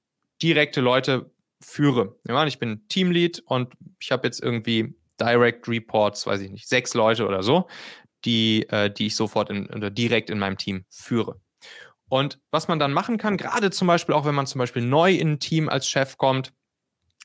direkte 0.41 0.81
Leute 0.81 1.31
führe. 1.61 2.17
Ich 2.47 2.59
bin 2.59 2.87
Teamlead 2.88 3.43
und 3.47 3.73
ich 4.01 4.12
habe 4.12 4.27
jetzt 4.27 4.43
irgendwie 4.43 4.95
Direct 5.21 5.69
Reports, 5.69 6.27
weiß 6.27 6.41
ich 6.41 6.51
nicht, 6.51 6.69
sechs 6.69 6.95
Leute 6.95 7.27
oder 7.27 7.43
so, 7.43 7.69
die, 8.25 8.69
äh, 8.69 8.91
die 8.91 9.07
ich 9.07 9.17
sofort 9.17 9.51
in, 9.51 9.67
oder 9.67 9.91
direkt 9.91 10.31
in 10.31 10.38
meinem 10.38 10.59
Team 10.59 10.85
führe. 10.88 11.41
Und 12.12 12.38
was 12.51 12.68
man 12.68 12.79
dann 12.79 12.92
machen 12.92 13.16
kann, 13.16 13.38
gerade 13.38 13.70
zum 13.70 13.88
Beispiel 13.88 14.14
auch, 14.14 14.27
wenn 14.27 14.35
man 14.35 14.46
zum 14.46 14.59
Beispiel 14.59 14.83
neu 14.83 15.14
in 15.14 15.33
ein 15.33 15.40
Team 15.40 15.70
als 15.70 15.88
Chef 15.88 16.18
kommt, 16.18 16.53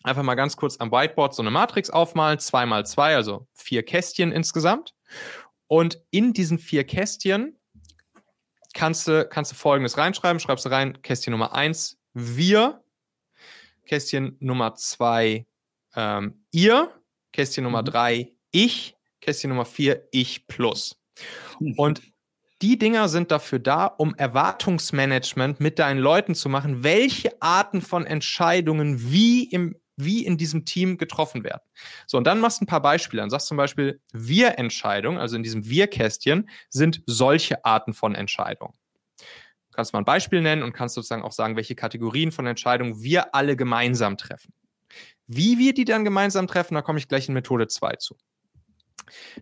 einfach 0.02 0.23
mal 0.23 0.36
ganz 0.36 0.56
kurz 0.56 0.78
am 0.78 0.93
Whiteboard 0.93 1.36
so 1.36 1.41
eine 1.41 1.52
Matrix 1.52 1.89
aufmalen, 1.89 2.39
zwei 2.39 2.65
mal 2.65 2.86
zwei, 2.86 3.13
also 3.13 3.50
vier 3.54 3.84
Kästchen 3.84 4.32
insgesamt. 4.32 4.95
Und 5.67 6.02
in 6.10 6.32
diesen 6.32 6.58
vier 6.58 6.86
Kästchen 6.86 7.60
kannst 8.73 9.10
du, 9.10 9.28
kannst 9.28 9.52
du 9.52 9.58
folgendes 9.58 9.97
reinschreiben. 9.97 10.39
Schreibst 10.39 10.63
du 10.63 10.69
rein, 10.69 11.02
Kästchen 11.02 11.32
Nummer 11.32 11.52
eins, 11.52 12.00
wir. 12.13 12.82
Kästchen 13.86 14.38
Nummer 14.39 14.76
zwei, 14.76 15.45
ähm, 15.97 16.45
ihr. 16.52 16.93
Kästchen 17.34 17.65
Nummer 17.65 17.82
mhm. 17.82 17.88
drei, 17.88 18.32
ich. 18.52 18.95
Kästchen 19.19 19.50
Nummer 19.50 19.65
4, 19.65 20.08
Ich 20.12 20.47
Plus. 20.47 20.97
Und 21.76 22.02
die 22.62 22.80
Dinger 22.80 23.08
sind 23.08 23.32
dafür 23.32 23.60
da, 23.60 23.86
um 23.86 24.15
Erwartungsmanagement 24.15 25.60
mit 25.60 25.80
deinen 25.80 26.00
Leuten 26.00 26.36
zu 26.36 26.50
machen, 26.50 26.84
welche 26.84 27.41
Arten 27.41 27.82
von 27.82 28.06
Entscheidungen 28.06 29.12
wie 29.12 29.43
im 29.43 29.76
wie 29.98 30.26
in 30.26 30.38
diesem 30.38 30.63
Team 30.63 30.98
getroffen 30.98 31.43
werden. 31.43 31.63
So, 32.06 32.17
und 32.20 32.26
dann 32.26 32.39
machst 32.39 32.62
du 32.62 32.63
ein 32.63 32.67
paar 32.67 32.82
Beispiele. 32.82 33.22
Dann 33.22 33.32
sagst 33.32 33.48
du 33.48 33.50
zum 33.50 33.58
Beispiel, 33.58 34.00
Wir-Entscheidungen, 34.13 35.17
also 35.17 35.36
in 35.36 35.43
diesem 35.43 35.67
Wir-Kästchen, 35.67 36.50
sind 36.70 37.02
solche 37.08 37.65
Arten 37.65 37.93
von 37.93 38.13
Entscheidungen. 38.13 38.76
Du 39.17 39.76
kannst 39.76 39.93
mal 39.93 40.00
ein 40.00 40.06
Beispiel 40.06 40.41
nennen 40.41 40.62
und 40.62 40.74
kannst 40.74 40.96
sozusagen 40.96 41.24
auch 41.24 41.32
sagen, 41.32 41.56
welche 41.56 41.76
Kategorien 41.76 42.32
von 42.32 42.46
Entscheidungen 42.46 43.02
wir 43.02 43.34
alle 43.34 43.56
gemeinsam 43.56 44.17
treffen. 44.17 44.54
Wie 45.26 45.58
wir 45.58 45.74
die 45.74 45.86
dann 45.86 46.06
gemeinsam 46.06 46.48
treffen, 46.48 46.76
da 46.76 46.82
komme 46.82 47.00
ich 47.00 47.08
gleich 47.08 47.28
in 47.28 47.34
Methode 47.34 47.67
2 47.67 47.96
zu. 47.96 48.15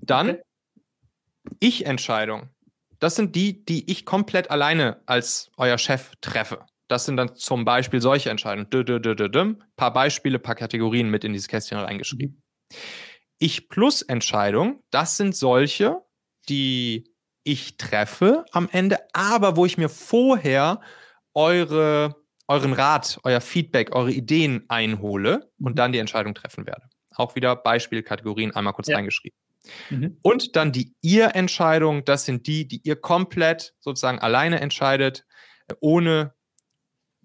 Dann 0.02 0.38
Ich-Entscheidungen. 1.60 2.55
Das 3.06 3.16
sind 3.16 3.36
die, 3.36 3.64
die 3.64 3.92
ich 3.92 4.04
komplett 4.04 4.50
alleine 4.50 5.00
als 5.06 5.52
euer 5.58 5.78
Chef 5.78 6.14
treffe. 6.22 6.66
Das 6.88 7.06
sind 7.06 7.18
dann 7.18 7.36
zum 7.36 7.64
Beispiel 7.64 8.02
solche 8.02 8.32
Entscheidungen. 8.32 8.68
Dö. 8.72 9.54
Paar 9.76 9.94
Beispiele, 9.94 10.40
paar 10.40 10.56
Kategorien 10.56 11.12
mit 11.12 11.24
in 11.24 11.32
dieses 11.32 11.48
Kästchen 11.48 11.78
reingeschrieben. 11.78 12.42
Ich 13.38 13.70
plus 13.70 14.02
Entscheidung, 14.02 14.82
das 14.90 15.18
sind 15.18 15.36
solche, 15.36 16.02
die 16.50 17.14
ich 17.44 17.78
treffe 17.78 18.44
am 18.52 18.68
Ende, 18.72 18.98
aber 19.14 19.56
wo 19.56 19.68
ich 19.68 19.78
mir 19.78 19.90
vorher 19.90 20.82
eure, 21.36 22.16
euren 22.48 22.74
Rat, 22.74 23.20
euer 23.24 23.40
Feedback, 23.40 23.96
eure 23.96 24.14
Ideen 24.14 24.66
einhole 24.68 25.52
und 25.60 25.74
mhm. 25.74 25.76
dann 25.76 25.92
die 25.92 26.00
Entscheidung 26.00 26.34
treffen 26.34 26.66
werde. 26.66 26.90
Auch 27.12 27.36
wieder 27.36 27.56
Beispielkategorien 27.56 28.56
einmal 28.56 28.74
kurz 28.74 28.88
ja. 28.88 28.96
reingeschrieben. 28.96 29.38
Mhm. 29.90 30.18
Und 30.22 30.56
dann 30.56 30.72
die 30.72 30.94
Ihr-Entscheidung, 31.02 32.06
das 32.06 32.26
sind 32.26 32.48
die, 32.48 32.68
die 32.68 32.82
ihr 32.84 32.96
komplett 32.96 33.74
sozusagen 33.80 34.20
alleine 34.20 34.60
entscheidet, 34.62 35.26
ohne 35.80 36.34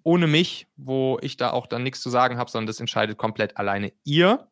ohne 0.02 0.26
mich, 0.26 0.66
wo 0.76 1.18
ich 1.20 1.36
da 1.36 1.50
auch 1.50 1.66
dann 1.66 1.82
nichts 1.82 2.00
zu 2.00 2.10
sagen 2.10 2.38
habe, 2.38 2.50
sondern 2.50 2.68
das 2.68 2.80
entscheidet 2.80 3.18
komplett 3.18 3.56
alleine 3.56 3.92
ihr. 4.04 4.48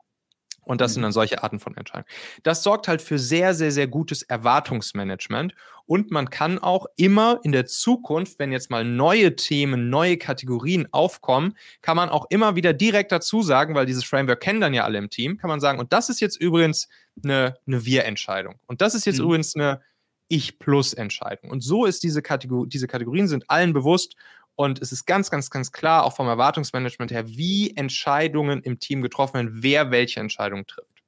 Und 0.68 0.82
das 0.82 0.92
sind 0.92 1.00
mhm. 1.00 1.04
dann 1.04 1.12
solche 1.12 1.42
Arten 1.42 1.58
von 1.58 1.76
Entscheidungen. 1.76 2.08
Das 2.42 2.62
sorgt 2.62 2.88
halt 2.88 3.00
für 3.00 3.18
sehr, 3.18 3.54
sehr, 3.54 3.72
sehr 3.72 3.88
gutes 3.88 4.22
Erwartungsmanagement. 4.22 5.54
Und 5.86 6.10
man 6.10 6.28
kann 6.28 6.58
auch 6.58 6.84
immer 6.96 7.40
in 7.42 7.52
der 7.52 7.64
Zukunft, 7.64 8.38
wenn 8.38 8.52
jetzt 8.52 8.70
mal 8.70 8.84
neue 8.84 9.34
Themen, 9.34 9.88
neue 9.88 10.18
Kategorien 10.18 10.86
aufkommen, 10.92 11.56
kann 11.80 11.96
man 11.96 12.10
auch 12.10 12.26
immer 12.28 12.54
wieder 12.54 12.74
direkt 12.74 13.10
dazu 13.10 13.42
sagen, 13.42 13.74
weil 13.74 13.86
dieses 13.86 14.04
Framework 14.04 14.40
kennen 14.40 14.60
dann 14.60 14.74
ja 14.74 14.84
alle 14.84 14.98
im 14.98 15.08
Team, 15.08 15.38
kann 15.38 15.48
man 15.48 15.60
sagen, 15.60 15.78
und 15.78 15.94
das 15.94 16.10
ist 16.10 16.20
jetzt 16.20 16.38
übrigens 16.38 16.88
eine, 17.24 17.56
eine 17.66 17.86
Wir-Entscheidung. 17.86 18.56
Und 18.66 18.82
das 18.82 18.94
ist 18.94 19.06
jetzt 19.06 19.18
mhm. 19.18 19.24
übrigens 19.24 19.56
eine 19.56 19.80
Ich-Plus-Entscheidung. 20.28 21.50
Und 21.50 21.62
so 21.62 21.86
ist 21.86 22.02
diese 22.02 22.20
Kategor 22.20 22.66
diese 22.66 22.86
Kategorien 22.86 23.26
sind 23.26 23.48
allen 23.48 23.72
bewusst 23.72 24.14
und 24.58 24.82
es 24.82 24.90
ist 24.90 25.06
ganz, 25.06 25.30
ganz, 25.30 25.50
ganz 25.50 25.70
klar, 25.70 26.02
auch 26.02 26.16
vom 26.16 26.26
Erwartungsmanagement 26.26 27.12
her, 27.12 27.28
wie 27.28 27.76
Entscheidungen 27.76 28.60
im 28.62 28.80
Team 28.80 29.02
getroffen 29.02 29.34
werden, 29.34 29.62
wer 29.62 29.92
welche 29.92 30.18
Entscheidungen 30.18 30.66
trifft. 30.66 31.04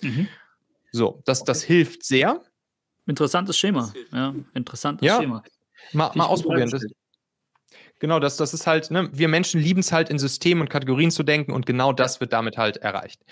Mhm. 0.00 0.26
So, 0.90 1.22
das, 1.24 1.44
das 1.44 1.62
hilft 1.62 2.04
sehr. 2.04 2.42
Interessantes 3.06 3.56
Schema. 3.56 3.94
Ja, 4.10 4.34
interessantes 4.52 5.06
ja. 5.06 5.20
Schema. 5.20 5.44
Mal, 5.92 6.10
mal 6.16 6.24
ausprobieren. 6.24 6.70
Das, 6.70 6.84
genau, 8.00 8.18
das, 8.18 8.36
das 8.36 8.52
ist 8.52 8.66
halt, 8.66 8.90
ne, 8.90 9.08
wir 9.12 9.28
Menschen 9.28 9.60
lieben 9.60 9.80
es 9.80 9.92
halt 9.92 10.10
in 10.10 10.18
Systemen 10.18 10.62
und 10.62 10.68
Kategorien 10.68 11.12
zu 11.12 11.22
denken 11.22 11.52
und 11.52 11.66
genau 11.66 11.92
das 11.92 12.18
wird 12.18 12.32
damit 12.32 12.58
halt 12.58 12.78
erreicht. 12.78 13.24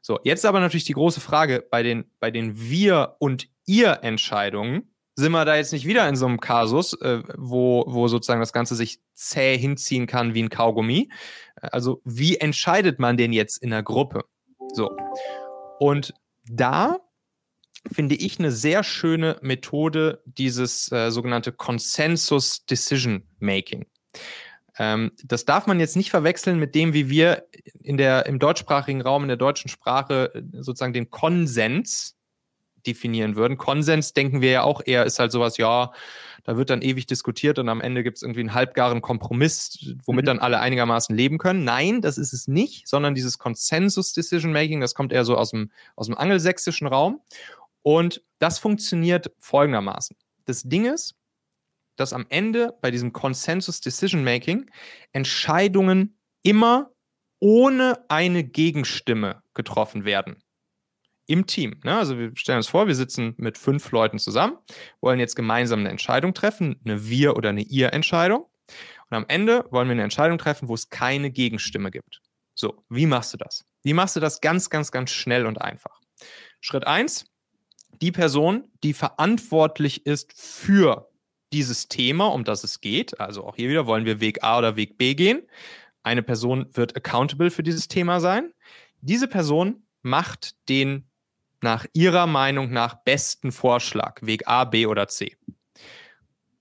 So, 0.00 0.20
jetzt 0.22 0.46
aber 0.46 0.60
natürlich 0.60 0.84
die 0.84 0.92
große 0.92 1.20
Frage 1.20 1.66
bei 1.68 1.82
den, 1.82 2.08
bei 2.20 2.30
den 2.30 2.56
Wir- 2.70 3.16
und 3.18 3.48
Ihr-Entscheidungen 3.66 4.94
sind 5.18 5.32
wir 5.32 5.44
da 5.44 5.56
jetzt 5.56 5.72
nicht 5.72 5.84
wieder 5.84 6.08
in 6.08 6.14
so 6.14 6.26
einem 6.26 6.38
Kasus, 6.38 6.92
äh, 7.00 7.24
wo, 7.36 7.84
wo 7.88 8.06
sozusagen 8.06 8.38
das 8.38 8.52
Ganze 8.52 8.76
sich 8.76 9.00
zäh 9.14 9.58
hinziehen 9.58 10.06
kann 10.06 10.32
wie 10.32 10.44
ein 10.44 10.48
Kaugummi. 10.48 11.10
Also 11.56 12.00
wie 12.04 12.36
entscheidet 12.36 13.00
man 13.00 13.16
denn 13.16 13.32
jetzt 13.32 13.60
in 13.60 13.70
der 13.70 13.82
Gruppe? 13.82 14.24
So. 14.72 14.96
Und 15.80 16.14
da 16.48 16.98
finde 17.90 18.14
ich 18.14 18.38
eine 18.38 18.52
sehr 18.52 18.84
schöne 18.84 19.38
Methode 19.42 20.22
dieses 20.24 20.92
äh, 20.92 21.10
sogenannte 21.10 21.50
Consensus 21.50 22.64
Decision 22.66 23.24
Making. 23.40 23.86
Ähm, 24.78 25.10
das 25.24 25.44
darf 25.44 25.66
man 25.66 25.80
jetzt 25.80 25.96
nicht 25.96 26.10
verwechseln 26.10 26.60
mit 26.60 26.76
dem, 26.76 26.92
wie 26.92 27.10
wir 27.10 27.44
in 27.82 27.96
der, 27.96 28.26
im 28.26 28.38
deutschsprachigen 28.38 29.00
Raum, 29.00 29.22
in 29.22 29.28
der 29.28 29.36
deutschen 29.36 29.68
Sprache 29.68 30.32
äh, 30.32 30.42
sozusagen 30.62 30.92
den 30.92 31.10
Konsens 31.10 32.17
definieren 32.88 33.36
würden. 33.36 33.58
Konsens 33.58 34.14
denken 34.14 34.40
wir 34.40 34.50
ja 34.50 34.62
auch 34.62 34.80
eher, 34.84 35.04
ist 35.04 35.18
halt 35.18 35.30
sowas, 35.30 35.58
ja, 35.58 35.92
da 36.44 36.56
wird 36.56 36.70
dann 36.70 36.80
ewig 36.80 37.06
diskutiert 37.06 37.58
und 37.58 37.68
am 37.68 37.82
Ende 37.82 38.02
gibt 38.02 38.16
es 38.16 38.22
irgendwie 38.22 38.40
einen 38.40 38.54
halbgaren 38.54 39.02
Kompromiss, 39.02 39.94
womit 40.06 40.24
mhm. 40.24 40.26
dann 40.26 40.38
alle 40.38 40.60
einigermaßen 40.60 41.14
leben 41.14 41.36
können. 41.36 41.64
Nein, 41.64 42.00
das 42.00 42.16
ist 42.16 42.32
es 42.32 42.48
nicht, 42.48 42.88
sondern 42.88 43.14
dieses 43.14 43.38
Consensus-Decision-Making, 43.38 44.80
das 44.80 44.94
kommt 44.94 45.12
eher 45.12 45.24
so 45.24 45.36
aus 45.36 45.50
dem, 45.50 45.70
aus 45.94 46.06
dem 46.06 46.16
angelsächsischen 46.16 46.86
Raum. 46.86 47.20
Und 47.82 48.22
das 48.38 48.58
funktioniert 48.58 49.30
folgendermaßen. 49.38 50.16
Das 50.46 50.62
Ding 50.62 50.86
ist, 50.86 51.16
dass 51.96 52.12
am 52.12 52.26
Ende 52.28 52.74
bei 52.80 52.90
diesem 52.90 53.12
Consensus 53.12 53.80
Decision 53.80 54.24
Making 54.24 54.70
Entscheidungen 55.12 56.16
immer 56.42 56.90
ohne 57.40 58.04
eine 58.08 58.44
Gegenstimme 58.44 59.42
getroffen 59.52 60.04
werden 60.04 60.42
im 61.28 61.46
Team. 61.46 61.78
Ne? 61.84 61.96
Also 61.96 62.18
wir 62.18 62.32
stellen 62.34 62.56
uns 62.56 62.68
vor, 62.68 62.88
wir 62.88 62.94
sitzen 62.94 63.34
mit 63.36 63.56
fünf 63.58 63.90
Leuten 63.92 64.18
zusammen, 64.18 64.58
wollen 65.00 65.20
jetzt 65.20 65.36
gemeinsam 65.36 65.80
eine 65.80 65.90
Entscheidung 65.90 66.34
treffen, 66.34 66.80
eine 66.84 67.08
Wir- 67.08 67.36
oder 67.36 67.50
eine 67.50 67.62
Ihr-Entscheidung. 67.62 68.46
Und 69.10 69.16
am 69.16 69.24
Ende 69.28 69.64
wollen 69.70 69.88
wir 69.88 69.92
eine 69.92 70.02
Entscheidung 70.02 70.38
treffen, 70.38 70.68
wo 70.68 70.74
es 70.74 70.88
keine 70.88 71.30
Gegenstimme 71.30 71.90
gibt. 71.90 72.20
So, 72.54 72.84
wie 72.88 73.06
machst 73.06 73.32
du 73.32 73.36
das? 73.36 73.64
Wie 73.82 73.92
machst 73.92 74.16
du 74.16 74.20
das 74.20 74.40
ganz, 74.40 74.70
ganz, 74.70 74.90
ganz 74.90 75.10
schnell 75.10 75.46
und 75.46 75.60
einfach? 75.60 76.00
Schritt 76.60 76.86
eins: 76.86 77.26
die 78.02 78.12
Person, 78.12 78.70
die 78.82 78.94
verantwortlich 78.94 80.06
ist 80.06 80.32
für 80.34 81.10
dieses 81.52 81.88
Thema, 81.88 82.26
um 82.26 82.44
das 82.44 82.64
es 82.64 82.80
geht, 82.80 83.20
also 83.20 83.46
auch 83.46 83.56
hier 83.56 83.68
wieder 83.68 83.86
wollen 83.86 84.04
wir 84.04 84.20
Weg 84.20 84.42
A 84.42 84.58
oder 84.58 84.76
Weg 84.76 84.98
B 84.98 85.14
gehen. 85.14 85.42
Eine 86.02 86.22
Person 86.22 86.68
wird 86.72 86.96
accountable 86.96 87.50
für 87.50 87.62
dieses 87.62 87.88
Thema 87.88 88.20
sein. 88.20 88.52
Diese 89.00 89.28
Person 89.28 89.86
macht 90.02 90.54
den 90.68 91.08
nach 91.60 91.86
Ihrer 91.92 92.26
Meinung 92.26 92.70
nach 92.70 92.94
besten 93.02 93.52
Vorschlag, 93.52 94.20
Weg 94.22 94.46
A, 94.46 94.64
B 94.64 94.86
oder 94.86 95.08
C? 95.08 95.36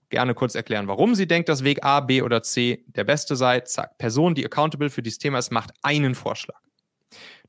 Gerne 0.10 0.34
kurz 0.34 0.56
erklären, 0.56 0.88
warum 0.88 1.16
sie 1.16 1.28
denkt, 1.28 1.50
dass 1.50 1.64
Weg 1.64 1.84
A, 1.84 2.00
B 2.00 2.22
oder 2.22 2.42
C 2.42 2.86
der 2.88 3.04
beste 3.04 3.36
sei. 3.36 3.60
Zack, 3.62 3.98
Person, 3.98 4.36
die 4.36 4.46
accountable 4.46 4.90
für 4.90 5.02
dieses 5.02 5.20
Thema 5.20 5.38
ist, 5.38 5.52
macht 5.52 5.72
einen 5.82 6.16
Vorschlag. 6.16 6.62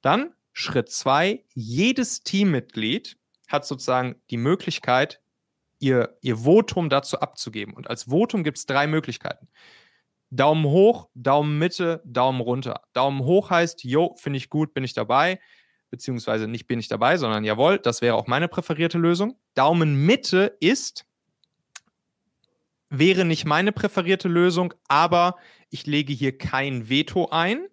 Dann 0.02 0.34
Schritt 0.52 0.90
zwei, 0.90 1.44
jedes 1.54 2.22
Teammitglied 2.24 3.16
hat 3.46 3.64
sozusagen 3.64 4.16
die 4.30 4.36
Möglichkeit, 4.36 5.20
ihr, 5.78 6.18
ihr 6.20 6.38
Votum 6.38 6.88
dazu 6.88 7.20
abzugeben. 7.20 7.74
Und 7.74 7.88
als 7.88 8.04
Votum 8.04 8.42
gibt 8.42 8.58
es 8.58 8.66
drei 8.66 8.88
Möglichkeiten. 8.88 9.48
Daumen 10.30 10.64
hoch, 10.64 11.08
Daumen 11.14 11.58
Mitte, 11.58 12.02
Daumen 12.04 12.40
runter. 12.40 12.82
Daumen 12.92 13.24
hoch 13.24 13.50
heißt, 13.50 13.84
jo, 13.84 14.16
finde 14.16 14.38
ich 14.38 14.50
gut, 14.50 14.74
bin 14.74 14.82
ich 14.82 14.94
dabei 14.94 15.38
beziehungsweise 15.90 16.48
nicht 16.48 16.66
bin 16.66 16.78
ich 16.78 16.88
dabei, 16.88 17.16
sondern 17.16 17.44
jawohl, 17.44 17.78
das 17.78 18.02
wäre 18.02 18.16
auch 18.16 18.26
meine 18.26 18.48
präferierte 18.48 18.98
Lösung. 18.98 19.36
Daumen 19.54 20.06
Mitte 20.06 20.56
ist, 20.60 21.06
wäre 22.90 23.24
nicht 23.24 23.44
meine 23.44 23.72
präferierte 23.72 24.28
Lösung, 24.28 24.74
aber 24.88 25.36
ich 25.70 25.86
lege 25.86 26.12
hier 26.12 26.36
kein 26.36 26.88
Veto 26.88 27.28
ein. 27.30 27.66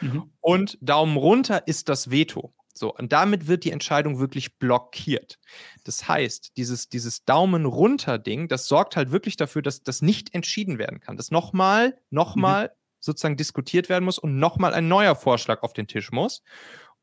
Mhm. 0.00 0.32
Und 0.40 0.78
Daumen 0.80 1.16
runter 1.16 1.66
ist 1.66 1.88
das 1.88 2.10
Veto. 2.10 2.54
So, 2.74 2.94
und 2.94 3.12
damit 3.12 3.48
wird 3.48 3.64
die 3.64 3.70
Entscheidung 3.70 4.18
wirklich 4.18 4.58
blockiert. 4.58 5.38
Das 5.84 6.08
heißt, 6.08 6.56
dieses, 6.56 6.88
dieses 6.88 7.24
Daumen 7.24 7.66
runter 7.66 8.18
Ding, 8.18 8.48
das 8.48 8.66
sorgt 8.66 8.96
halt 8.96 9.12
wirklich 9.12 9.36
dafür, 9.36 9.62
dass 9.62 9.82
das 9.82 10.00
nicht 10.00 10.34
entschieden 10.34 10.78
werden 10.78 11.00
kann. 11.00 11.16
Dass 11.16 11.30
nochmal, 11.30 11.98
nochmal 12.10 12.68
mhm. 12.68 12.72
sozusagen 13.00 13.36
diskutiert 13.36 13.88
werden 13.88 14.04
muss 14.04 14.18
und 14.18 14.38
nochmal 14.38 14.72
ein 14.72 14.88
neuer 14.88 15.14
Vorschlag 15.14 15.62
auf 15.62 15.74
den 15.74 15.86
Tisch 15.86 16.12
muss. 16.12 16.42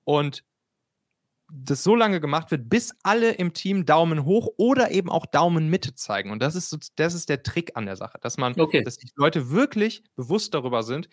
Und 0.03 0.43
das 1.51 1.83
so 1.83 1.95
lange 1.95 2.19
gemacht 2.19 2.51
wird, 2.51 2.69
bis 2.69 2.93
alle 3.03 3.31
im 3.31 3.53
Team 3.53 3.85
Daumen 3.85 4.25
hoch 4.25 4.49
oder 4.57 4.91
eben 4.91 5.09
auch 5.09 5.25
Daumen 5.25 5.69
Mitte 5.69 5.95
zeigen. 5.95 6.31
Und 6.31 6.41
das 6.41 6.55
ist, 6.55 6.91
das 6.95 7.13
ist 7.13 7.29
der 7.29 7.43
Trick 7.43 7.71
an 7.75 7.85
der 7.85 7.95
Sache, 7.95 8.17
dass 8.21 8.37
man, 8.37 8.59
okay. 8.59 8.83
dass 8.83 8.97
die 8.97 9.09
Leute 9.15 9.49
wirklich 9.49 10.03
bewusst 10.15 10.53
darüber 10.53 10.83
sind, 10.83 11.09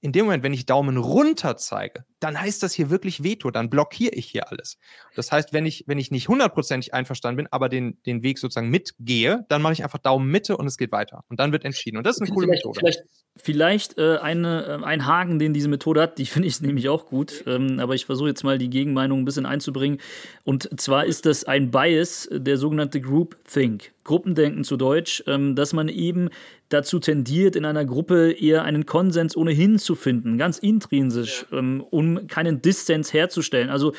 in 0.00 0.12
dem 0.12 0.26
Moment, 0.26 0.44
wenn 0.44 0.52
ich 0.52 0.64
Daumen 0.64 0.96
runter 0.96 1.56
zeige, 1.56 2.04
dann 2.20 2.40
heißt 2.40 2.62
das 2.62 2.72
hier 2.72 2.90
wirklich 2.90 3.24
Veto, 3.24 3.50
dann 3.50 3.68
blockiere 3.68 4.14
ich 4.14 4.26
hier 4.26 4.50
alles. 4.50 4.78
Das 5.16 5.32
heißt, 5.32 5.52
wenn 5.52 5.66
ich, 5.66 5.84
wenn 5.86 5.98
ich 5.98 6.10
nicht 6.10 6.28
hundertprozentig 6.28 6.94
einverstanden 6.94 7.36
bin, 7.36 7.46
aber 7.50 7.68
den, 7.68 8.00
den 8.06 8.22
Weg 8.22 8.38
sozusagen 8.38 8.70
mitgehe, 8.70 9.44
dann 9.48 9.60
mache 9.60 9.72
ich 9.72 9.82
einfach 9.82 9.98
Daumen 9.98 10.30
Mitte 10.30 10.56
und 10.56 10.66
es 10.66 10.78
geht 10.78 10.92
weiter. 10.92 11.24
Und 11.28 11.40
dann 11.40 11.50
wird 11.50 11.64
entschieden. 11.64 11.96
Und 11.96 12.06
das 12.06 12.16
ist 12.16 12.22
eine 12.22 12.30
coole 12.30 12.46
vielleicht, 12.46 12.64
Methode. 12.64 12.78
Vielleicht, 12.78 13.02
vielleicht 13.36 13.98
äh, 13.98 14.18
eine, 14.18 14.80
äh, 14.80 14.84
ein 14.84 15.06
Haken, 15.06 15.38
den 15.38 15.52
diese 15.52 15.68
Methode 15.68 16.02
hat, 16.02 16.18
die 16.18 16.26
finde 16.26 16.46
ich 16.46 16.60
nämlich 16.60 16.88
auch 16.88 17.06
gut. 17.06 17.42
Ähm, 17.46 17.80
aber 17.80 17.94
ich 17.94 18.06
versuche 18.06 18.28
jetzt 18.28 18.44
mal 18.44 18.58
die 18.58 18.70
Gegenmeinung 18.70 19.20
ein 19.20 19.24
bisschen 19.24 19.46
einzubringen. 19.46 19.98
Und 20.44 20.80
zwar 20.80 21.06
ist 21.06 21.26
das 21.26 21.44
ein 21.44 21.70
Bias, 21.70 22.28
der 22.30 22.56
sogenannte 22.56 23.00
Group 23.00 23.36
Think. 23.44 23.92
Gruppendenken 24.08 24.64
zu 24.64 24.76
Deutsch, 24.76 25.22
ähm, 25.26 25.54
dass 25.54 25.74
man 25.74 25.88
eben 25.88 26.30
dazu 26.70 26.98
tendiert, 26.98 27.56
in 27.56 27.64
einer 27.66 27.84
Gruppe 27.84 28.32
eher 28.32 28.64
einen 28.64 28.86
Konsens 28.86 29.36
ohnehin 29.36 29.78
zu 29.78 29.94
finden, 29.94 30.38
ganz 30.38 30.58
intrinsisch, 30.58 31.46
ähm, 31.52 31.84
um 31.90 32.26
keinen 32.26 32.62
Dissens 32.62 33.12
herzustellen. 33.12 33.68
Also 33.68 33.92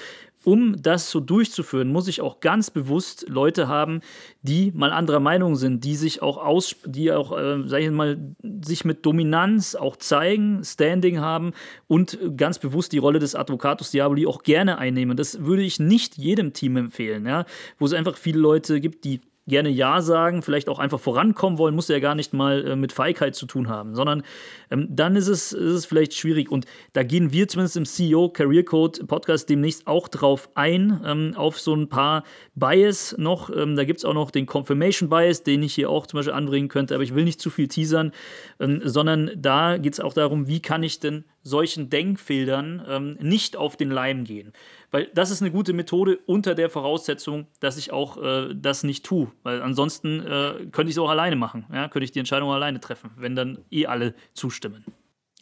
um 0.45 0.81
das 0.81 1.11
so 1.11 1.19
durchzuführen, 1.19 1.91
muss 1.91 2.07
ich 2.07 2.21
auch 2.21 2.39
ganz 2.39 2.71
bewusst 2.71 3.25
Leute 3.27 3.67
haben, 3.67 3.99
die 4.41 4.71
mal 4.71 4.91
anderer 4.91 5.19
Meinung 5.19 5.55
sind, 5.55 5.83
die 5.83 5.95
sich 5.95 6.21
auch 6.21 6.37
aus, 6.37 6.75
die 6.85 7.11
auch, 7.11 7.37
äh, 7.37 7.67
sag 7.67 7.81
ich 7.81 7.91
mal, 7.91 8.17
sich 8.63 8.85
mit 8.85 9.05
Dominanz 9.05 9.75
auch 9.75 9.97
zeigen, 9.97 10.63
Standing 10.63 11.19
haben 11.19 11.51
und 11.87 12.17
ganz 12.37 12.57
bewusst 12.57 12.93
die 12.93 12.99
Rolle 12.99 13.19
des 13.19 13.35
Advocatus 13.35 13.91
Diaboli 13.91 14.25
auch 14.25 14.43
gerne 14.43 14.77
einnehmen. 14.77 15.17
Das 15.17 15.43
würde 15.43 15.61
ich 15.61 15.79
nicht 15.79 16.17
jedem 16.17 16.53
Team 16.53 16.77
empfehlen, 16.77 17.25
ja, 17.25 17.45
wo 17.77 17.85
es 17.85 17.93
einfach 17.93 18.17
viele 18.17 18.39
Leute 18.39 18.79
gibt, 18.79 19.03
die 19.03 19.19
gerne 19.49 19.69
Ja 19.69 20.01
sagen, 20.01 20.41
vielleicht 20.41 20.69
auch 20.69 20.79
einfach 20.79 20.99
vorankommen 20.99 21.59
wollen, 21.59 21.75
muss 21.75 21.89
ja 21.89 21.99
gar 21.99 22.15
nicht 22.15 22.33
mal 22.33 22.65
äh, 22.65 22.75
mit 22.75 22.93
Feigheit 22.93 23.35
zu 23.35 23.45
tun 23.45 23.67
haben, 23.67 23.95
sondern 23.95 24.23
ähm, 24.71 24.87
dann 24.89 25.15
ist 25.17 25.27
es, 25.27 25.51
ist 25.51 25.73
es 25.73 25.85
vielleicht 25.85 26.13
schwierig. 26.13 26.49
Und 26.49 26.65
da 26.93 27.03
gehen 27.03 27.33
wir 27.33 27.47
zumindest 27.49 27.75
im 27.75 27.85
CEO 27.85 28.29
Career 28.29 28.63
Code 28.63 29.03
Podcast 29.05 29.49
demnächst 29.49 29.87
auch 29.87 30.07
drauf 30.07 30.49
ein, 30.55 31.01
ähm, 31.05 31.33
auf 31.35 31.59
so 31.59 31.75
ein 31.75 31.89
paar 31.89 32.23
Bias 32.55 33.15
noch. 33.17 33.49
Ähm, 33.49 33.75
da 33.75 33.83
gibt 33.83 33.99
es 33.99 34.05
auch 34.05 34.13
noch 34.13 34.31
den 34.31 34.45
Confirmation 34.45 35.09
Bias, 35.09 35.43
den 35.43 35.63
ich 35.63 35.73
hier 35.73 35.89
auch 35.89 36.07
zum 36.07 36.19
Beispiel 36.19 36.33
anbringen 36.33 36.69
könnte, 36.69 36.93
aber 36.95 37.03
ich 37.03 37.15
will 37.15 37.25
nicht 37.25 37.41
zu 37.41 37.49
viel 37.49 37.67
teasern, 37.67 38.13
ähm, 38.59 38.81
sondern 38.85 39.31
da 39.35 39.77
geht 39.77 39.93
es 39.93 39.99
auch 39.99 40.13
darum, 40.13 40.47
wie 40.47 40.61
kann 40.61 40.83
ich 40.83 40.99
denn 40.99 41.25
solchen 41.41 41.89
Denkfeldern 41.89 42.85
ähm, 42.87 43.17
nicht 43.19 43.57
auf 43.57 43.77
den 43.77 43.89
Leim 43.89 44.23
gehen. 44.23 44.53
Weil 44.91 45.09
das 45.13 45.29
ist 45.29 45.41
eine 45.41 45.51
gute 45.51 45.73
Methode 45.73 46.19
unter 46.25 46.55
der 46.55 46.69
Voraussetzung, 46.69 47.47
dass 47.59 47.77
ich 47.77 47.91
auch 47.91 48.21
äh, 48.21 48.55
das 48.55 48.83
nicht 48.83 49.05
tue. 49.05 49.31
Weil 49.43 49.61
ansonsten 49.61 50.19
äh, 50.21 50.67
könnte 50.71 50.89
ich 50.89 50.95
es 50.95 50.97
auch 50.97 51.09
alleine 51.09 51.35
machen. 51.35 51.65
Ja? 51.71 51.87
Könnte 51.89 52.05
ich 52.05 52.11
die 52.11 52.19
Entscheidung 52.19 52.51
alleine 52.51 52.79
treffen, 52.79 53.11
wenn 53.17 53.35
dann 53.35 53.59
eh 53.69 53.85
alle 53.85 54.15
zustimmen. 54.33 54.83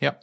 Ja. 0.01 0.19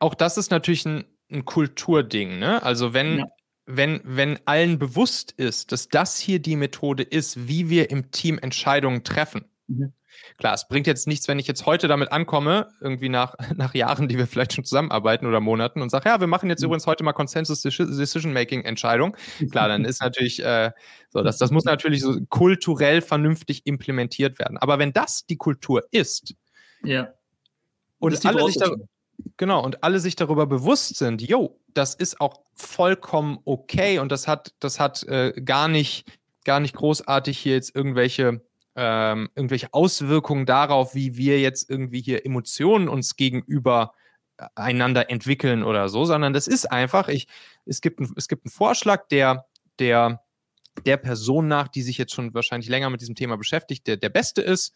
Auch 0.00 0.14
das 0.14 0.38
ist 0.38 0.50
natürlich 0.50 0.86
ein, 0.86 1.04
ein 1.30 1.44
Kulturding. 1.44 2.38
Ne? 2.38 2.62
Also 2.62 2.94
wenn, 2.94 3.18
ja. 3.18 3.26
wenn, 3.66 4.00
wenn 4.04 4.38
allen 4.46 4.78
bewusst 4.78 5.32
ist, 5.32 5.72
dass 5.72 5.88
das 5.88 6.18
hier 6.18 6.38
die 6.38 6.56
Methode 6.56 7.02
ist, 7.02 7.48
wie 7.48 7.68
wir 7.68 7.90
im 7.90 8.10
Team 8.10 8.38
Entscheidungen 8.38 9.04
treffen. 9.04 9.44
Mhm. 9.66 9.92
Klar, 10.38 10.54
es 10.54 10.68
bringt 10.68 10.86
jetzt 10.86 11.06
nichts, 11.06 11.28
wenn 11.28 11.38
ich 11.38 11.46
jetzt 11.46 11.66
heute 11.66 11.88
damit 11.88 12.12
ankomme, 12.12 12.68
irgendwie 12.80 13.08
nach, 13.08 13.34
nach 13.56 13.74
Jahren, 13.74 14.08
die 14.08 14.18
wir 14.18 14.26
vielleicht 14.26 14.52
schon 14.52 14.64
zusammenarbeiten 14.64 15.26
oder 15.26 15.40
Monaten 15.40 15.82
und 15.82 15.90
sage, 15.90 16.08
ja, 16.08 16.20
wir 16.20 16.26
machen 16.26 16.48
jetzt 16.50 16.60
mhm. 16.60 16.66
übrigens 16.66 16.86
heute 16.86 17.04
mal 17.04 17.12
Consensus 17.12 17.62
Decision-Making 17.62 18.62
Entscheidung. 18.62 19.16
Klar, 19.50 19.68
dann 19.68 19.84
ist 19.84 20.00
natürlich 20.00 20.42
äh, 20.44 20.72
so, 21.10 21.22
das, 21.22 21.38
das 21.38 21.50
muss 21.50 21.64
natürlich 21.64 22.02
so 22.02 22.20
kulturell 22.28 23.00
vernünftig 23.00 23.66
implementiert 23.66 24.38
werden. 24.38 24.58
Aber 24.58 24.78
wenn 24.78 24.92
das 24.92 25.26
die 25.26 25.36
Kultur 25.36 25.82
ist, 25.90 26.34
ja. 26.82 27.12
und 27.98 28.26
alle 28.26 28.46
sich 28.46 28.58
da, 28.58 28.70
genau, 29.36 29.62
und 29.62 29.82
alle 29.82 30.00
sich 30.00 30.16
darüber 30.16 30.46
bewusst 30.46 30.96
sind, 30.96 31.22
yo, 31.22 31.58
das 31.74 31.94
ist 31.94 32.20
auch 32.20 32.40
vollkommen 32.54 33.38
okay 33.44 33.98
und 33.98 34.10
das 34.12 34.28
hat, 34.28 34.54
das 34.60 34.80
hat 34.80 35.02
äh, 35.04 35.32
gar 35.44 35.68
nicht, 35.68 36.06
gar 36.44 36.60
nicht 36.60 36.74
großartig 36.74 37.38
hier 37.38 37.54
jetzt 37.54 37.74
irgendwelche 37.74 38.45
ähm, 38.76 39.30
irgendwelche 39.34 39.72
Auswirkungen 39.72 40.46
darauf, 40.46 40.94
wie 40.94 41.16
wir 41.16 41.40
jetzt 41.40 41.68
irgendwie 41.68 42.02
hier 42.02 42.24
Emotionen 42.24 42.88
uns 42.88 43.16
gegenüber 43.16 43.92
äh, 44.38 44.46
einander 44.54 45.10
entwickeln 45.10 45.64
oder 45.64 45.88
so, 45.88 46.04
sondern 46.04 46.32
das 46.32 46.46
ist 46.46 46.70
einfach, 46.70 47.08
ich, 47.08 47.26
es, 47.64 47.80
gibt 47.80 48.00
ein, 48.00 48.12
es 48.16 48.28
gibt 48.28 48.44
einen 48.44 48.52
Vorschlag, 48.52 49.08
der, 49.08 49.46
der 49.78 50.22
der 50.84 50.96
Person 50.96 51.48
nach, 51.48 51.68
die 51.68 51.82
sich 51.82 51.98
jetzt 51.98 52.14
schon 52.14 52.34
wahrscheinlich 52.34 52.68
länger 52.68 52.90
mit 52.90 53.00
diesem 53.00 53.14
Thema 53.14 53.36
beschäftigt, 53.36 53.86
der 53.86 53.96
der 53.96 54.10
beste 54.10 54.42
ist. 54.42 54.74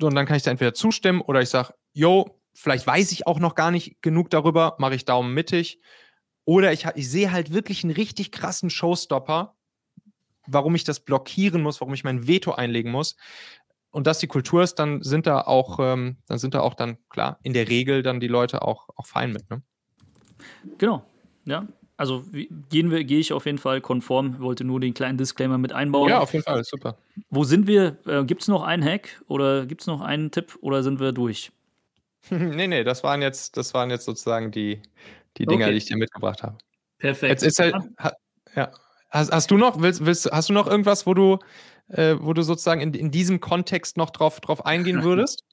und 0.00 0.14
dann 0.14 0.26
kann 0.26 0.36
ich 0.36 0.42
da 0.42 0.50
entweder 0.50 0.74
zustimmen 0.74 1.20
oder 1.20 1.40
ich 1.40 1.48
sage, 1.48 1.74
yo, 1.92 2.40
vielleicht 2.54 2.86
weiß 2.86 3.12
ich 3.12 3.26
auch 3.26 3.38
noch 3.38 3.54
gar 3.54 3.70
nicht 3.70 4.00
genug 4.02 4.30
darüber, 4.30 4.76
mache 4.78 4.94
ich 4.94 5.04
Daumen 5.04 5.34
mittig. 5.34 5.80
Oder 6.44 6.72
ich, 6.72 6.86
ich 6.94 7.10
sehe 7.10 7.30
halt 7.30 7.52
wirklich 7.52 7.84
einen 7.84 7.92
richtig 7.92 8.32
krassen 8.32 8.70
Showstopper 8.70 9.56
warum 10.48 10.74
ich 10.74 10.84
das 10.84 11.00
blockieren 11.00 11.62
muss, 11.62 11.80
warum 11.80 11.94
ich 11.94 12.04
mein 12.04 12.26
Veto 12.26 12.52
einlegen 12.52 12.90
muss. 12.90 13.16
Und 13.90 14.06
dass 14.06 14.18
die 14.18 14.26
Kultur 14.26 14.62
ist, 14.62 14.74
dann 14.76 15.02
sind 15.02 15.26
da 15.26 15.40
auch, 15.40 15.78
ähm, 15.80 16.18
dann 16.26 16.38
sind 16.38 16.54
da 16.54 16.60
auch 16.60 16.74
dann, 16.74 16.98
klar, 17.08 17.38
in 17.42 17.52
der 17.52 17.68
Regel 17.68 18.02
dann 18.02 18.20
die 18.20 18.28
Leute 18.28 18.62
auch, 18.62 18.88
auch 18.96 19.06
fein 19.06 19.32
mit, 19.32 19.48
ne? 19.50 19.62
Genau, 20.78 21.02
ja. 21.44 21.66
Also 21.96 22.22
gehen 22.68 22.92
wir, 22.92 23.02
gehe 23.02 23.18
ich 23.18 23.32
auf 23.32 23.44
jeden 23.44 23.58
Fall 23.58 23.80
konform, 23.80 24.38
wollte 24.38 24.62
nur 24.62 24.78
den 24.78 24.94
kleinen 24.94 25.18
Disclaimer 25.18 25.58
mit 25.58 25.72
einbauen. 25.72 26.10
Ja, 26.10 26.20
auf 26.20 26.32
jeden 26.32 26.44
Fall, 26.44 26.62
super. 26.62 26.96
Wo 27.28 27.42
sind 27.42 27.66
wir? 27.66 27.98
Äh, 28.06 28.24
gibt 28.24 28.42
es 28.42 28.48
noch 28.48 28.62
einen 28.62 28.84
Hack 28.84 29.20
oder 29.26 29.66
gibt 29.66 29.80
es 29.80 29.88
noch 29.88 30.00
einen 30.00 30.30
Tipp 30.30 30.56
oder 30.60 30.84
sind 30.84 31.00
wir 31.00 31.10
durch? 31.10 31.50
nee, 32.30 32.68
nee, 32.68 32.84
das 32.84 33.02
waren 33.02 33.20
jetzt, 33.20 33.56
das 33.56 33.74
waren 33.74 33.90
jetzt 33.90 34.04
sozusagen 34.04 34.52
die, 34.52 34.80
die 35.38 35.46
Dinger, 35.46 35.64
okay. 35.64 35.72
die 35.72 35.78
ich 35.78 35.86
dir 35.86 35.96
mitgebracht 35.96 36.44
habe. 36.44 36.58
Perfekt. 36.98 37.30
Jetzt 37.30 37.42
ist 37.42 37.58
halt, 37.58 37.74
ja, 38.54 38.70
Hast, 39.10 39.32
hast, 39.32 39.50
du 39.50 39.56
noch, 39.56 39.80
willst, 39.80 40.04
willst, 40.04 40.30
hast 40.30 40.48
du 40.50 40.52
noch 40.52 40.66
irgendwas, 40.66 41.06
wo 41.06 41.14
du, 41.14 41.38
äh, 41.88 42.16
wo 42.20 42.32
du 42.34 42.42
sozusagen 42.42 42.80
in, 42.80 42.92
in 42.94 43.10
diesem 43.10 43.40
Kontext 43.40 43.96
noch 43.96 44.10
drauf, 44.10 44.40
drauf 44.40 44.66
eingehen 44.66 45.02
würdest? 45.02 45.44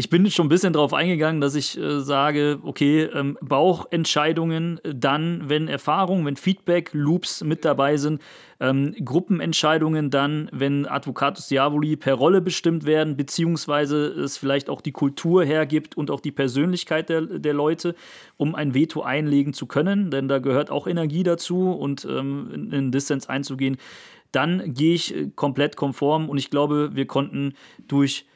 Ich 0.00 0.10
bin 0.10 0.30
schon 0.30 0.46
ein 0.46 0.48
bisschen 0.48 0.72
darauf 0.72 0.94
eingegangen, 0.94 1.40
dass 1.40 1.56
ich 1.56 1.76
äh, 1.76 2.00
sage, 2.00 2.60
okay, 2.62 3.02
ähm, 3.12 3.36
Bauchentscheidungen 3.40 4.78
äh, 4.84 4.94
dann, 4.94 5.48
wenn 5.48 5.66
Erfahrungen, 5.66 6.24
wenn 6.24 6.36
Feedback-Loops 6.36 7.42
mit 7.42 7.64
dabei 7.64 7.96
sind, 7.96 8.22
ähm, 8.60 8.94
Gruppenentscheidungen 9.04 10.10
dann, 10.10 10.50
wenn 10.52 10.86
Advocatus 10.86 11.48
Diaboli 11.48 11.96
per 11.96 12.14
Rolle 12.14 12.40
bestimmt 12.40 12.86
werden, 12.86 13.16
beziehungsweise 13.16 14.06
es 14.06 14.36
vielleicht 14.36 14.70
auch 14.70 14.80
die 14.80 14.92
Kultur 14.92 15.44
hergibt 15.44 15.96
und 15.96 16.12
auch 16.12 16.20
die 16.20 16.32
Persönlichkeit 16.32 17.08
der, 17.08 17.22
der 17.22 17.54
Leute, 17.54 17.96
um 18.36 18.54
ein 18.54 18.74
Veto 18.74 19.02
einlegen 19.02 19.52
zu 19.52 19.66
können, 19.66 20.12
denn 20.12 20.28
da 20.28 20.38
gehört 20.38 20.70
auch 20.70 20.86
Energie 20.86 21.24
dazu 21.24 21.72
und 21.72 22.04
ähm, 22.04 22.50
in, 22.54 22.72
in 22.72 22.92
Dissens 22.92 23.28
einzugehen. 23.28 23.78
Dann 24.30 24.74
gehe 24.74 24.94
ich 24.94 25.14
äh, 25.14 25.30
komplett 25.34 25.74
konform 25.74 26.28
und 26.28 26.38
ich 26.38 26.50
glaube, 26.50 26.90
wir 26.94 27.06
konnten 27.06 27.54
durch 27.88 28.26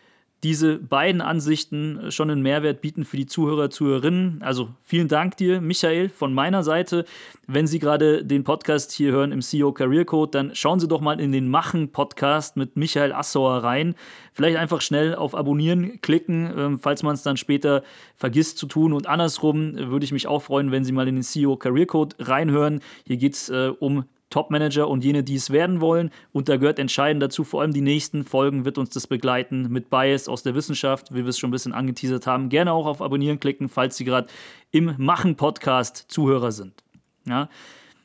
diese 0.42 0.78
beiden 0.78 1.20
Ansichten 1.20 2.10
schon 2.10 2.28
einen 2.28 2.42
Mehrwert 2.42 2.80
bieten 2.80 3.04
für 3.04 3.16
die 3.16 3.26
Zuhörer, 3.26 3.70
Zuhörerinnen. 3.70 4.42
Also 4.42 4.70
vielen 4.82 5.06
Dank 5.06 5.36
dir, 5.36 5.60
Michael, 5.60 6.08
von 6.08 6.34
meiner 6.34 6.64
Seite. 6.64 7.04
Wenn 7.46 7.68
Sie 7.68 7.78
gerade 7.78 8.24
den 8.24 8.42
Podcast 8.42 8.90
hier 8.90 9.12
hören 9.12 9.30
im 9.30 9.40
CEO 9.40 9.72
Career 9.72 10.04
Code, 10.04 10.32
dann 10.32 10.54
schauen 10.54 10.80
Sie 10.80 10.88
doch 10.88 11.00
mal 11.00 11.20
in 11.20 11.30
den 11.30 11.48
Machen-Podcast 11.48 12.56
mit 12.56 12.76
Michael 12.76 13.12
Assauer 13.12 13.62
rein. 13.62 13.94
Vielleicht 14.32 14.56
einfach 14.56 14.80
schnell 14.80 15.14
auf 15.14 15.36
Abonnieren 15.36 16.00
klicken, 16.00 16.52
ähm, 16.56 16.78
falls 16.80 17.04
man 17.04 17.14
es 17.14 17.22
dann 17.22 17.36
später 17.36 17.84
vergisst 18.16 18.58
zu 18.58 18.66
tun. 18.66 18.92
Und 18.92 19.06
andersrum 19.06 19.76
würde 19.76 20.04
ich 20.04 20.12
mich 20.12 20.26
auch 20.26 20.42
freuen, 20.42 20.72
wenn 20.72 20.84
Sie 20.84 20.92
mal 20.92 21.06
in 21.06 21.14
den 21.14 21.24
CEO 21.24 21.56
Career 21.56 21.86
Code 21.86 22.16
reinhören. 22.18 22.80
Hier 23.06 23.16
geht 23.16 23.34
es 23.34 23.48
äh, 23.48 23.70
um 23.78 24.06
Top-Manager 24.32 24.88
und 24.88 25.04
jene, 25.04 25.22
die 25.22 25.36
es 25.36 25.50
werden 25.50 25.80
wollen. 25.80 26.10
Und 26.32 26.48
da 26.48 26.56
gehört 26.56 26.80
entscheidend 26.80 27.22
dazu, 27.22 27.44
vor 27.44 27.60
allem 27.60 27.72
die 27.72 27.80
nächsten 27.80 28.24
Folgen 28.24 28.64
wird 28.64 28.78
uns 28.78 28.90
das 28.90 29.06
begleiten 29.06 29.68
mit 29.68 29.90
Bias 29.90 30.28
aus 30.28 30.42
der 30.42 30.56
Wissenschaft, 30.56 31.14
wie 31.14 31.22
wir 31.22 31.28
es 31.28 31.38
schon 31.38 31.50
ein 31.50 31.52
bisschen 31.52 31.72
angeteasert 31.72 32.26
haben. 32.26 32.48
Gerne 32.48 32.72
auch 32.72 32.86
auf 32.86 33.00
Abonnieren 33.00 33.38
klicken, 33.38 33.68
falls 33.68 33.96
Sie 33.96 34.04
gerade 34.04 34.26
im 34.72 34.94
Machen-Podcast 34.98 36.06
Zuhörer 36.08 36.50
sind. 36.50 36.82
Ja, 37.24 37.48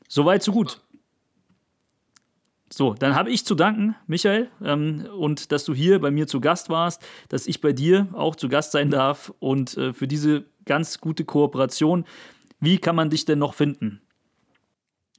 soweit, 0.07 0.43
so 0.43 0.51
gut. 0.51 0.79
So, 2.69 2.93
dann 2.93 3.15
habe 3.15 3.31
ich 3.31 3.45
zu 3.45 3.55
danken, 3.55 3.95
Michael, 4.07 4.49
ähm, 4.61 5.07
und 5.17 5.51
dass 5.53 5.63
du 5.63 5.73
hier 5.73 5.99
bei 6.01 6.11
mir 6.11 6.27
zu 6.27 6.41
Gast 6.41 6.69
warst, 6.69 7.01
dass 7.29 7.47
ich 7.47 7.61
bei 7.61 7.71
dir 7.71 8.09
auch 8.11 8.35
zu 8.35 8.49
Gast 8.49 8.73
sein 8.73 8.89
darf 8.89 9.33
und 9.39 9.77
äh, 9.77 9.93
für 9.93 10.07
diese 10.07 10.45
ganz 10.65 10.99
gute 10.99 11.23
Kooperation. 11.23 12.05
Wie 12.59 12.77
kann 12.77 12.95
man 12.95 13.09
dich 13.09 13.23
denn 13.23 13.39
noch 13.39 13.53
finden? 13.53 14.01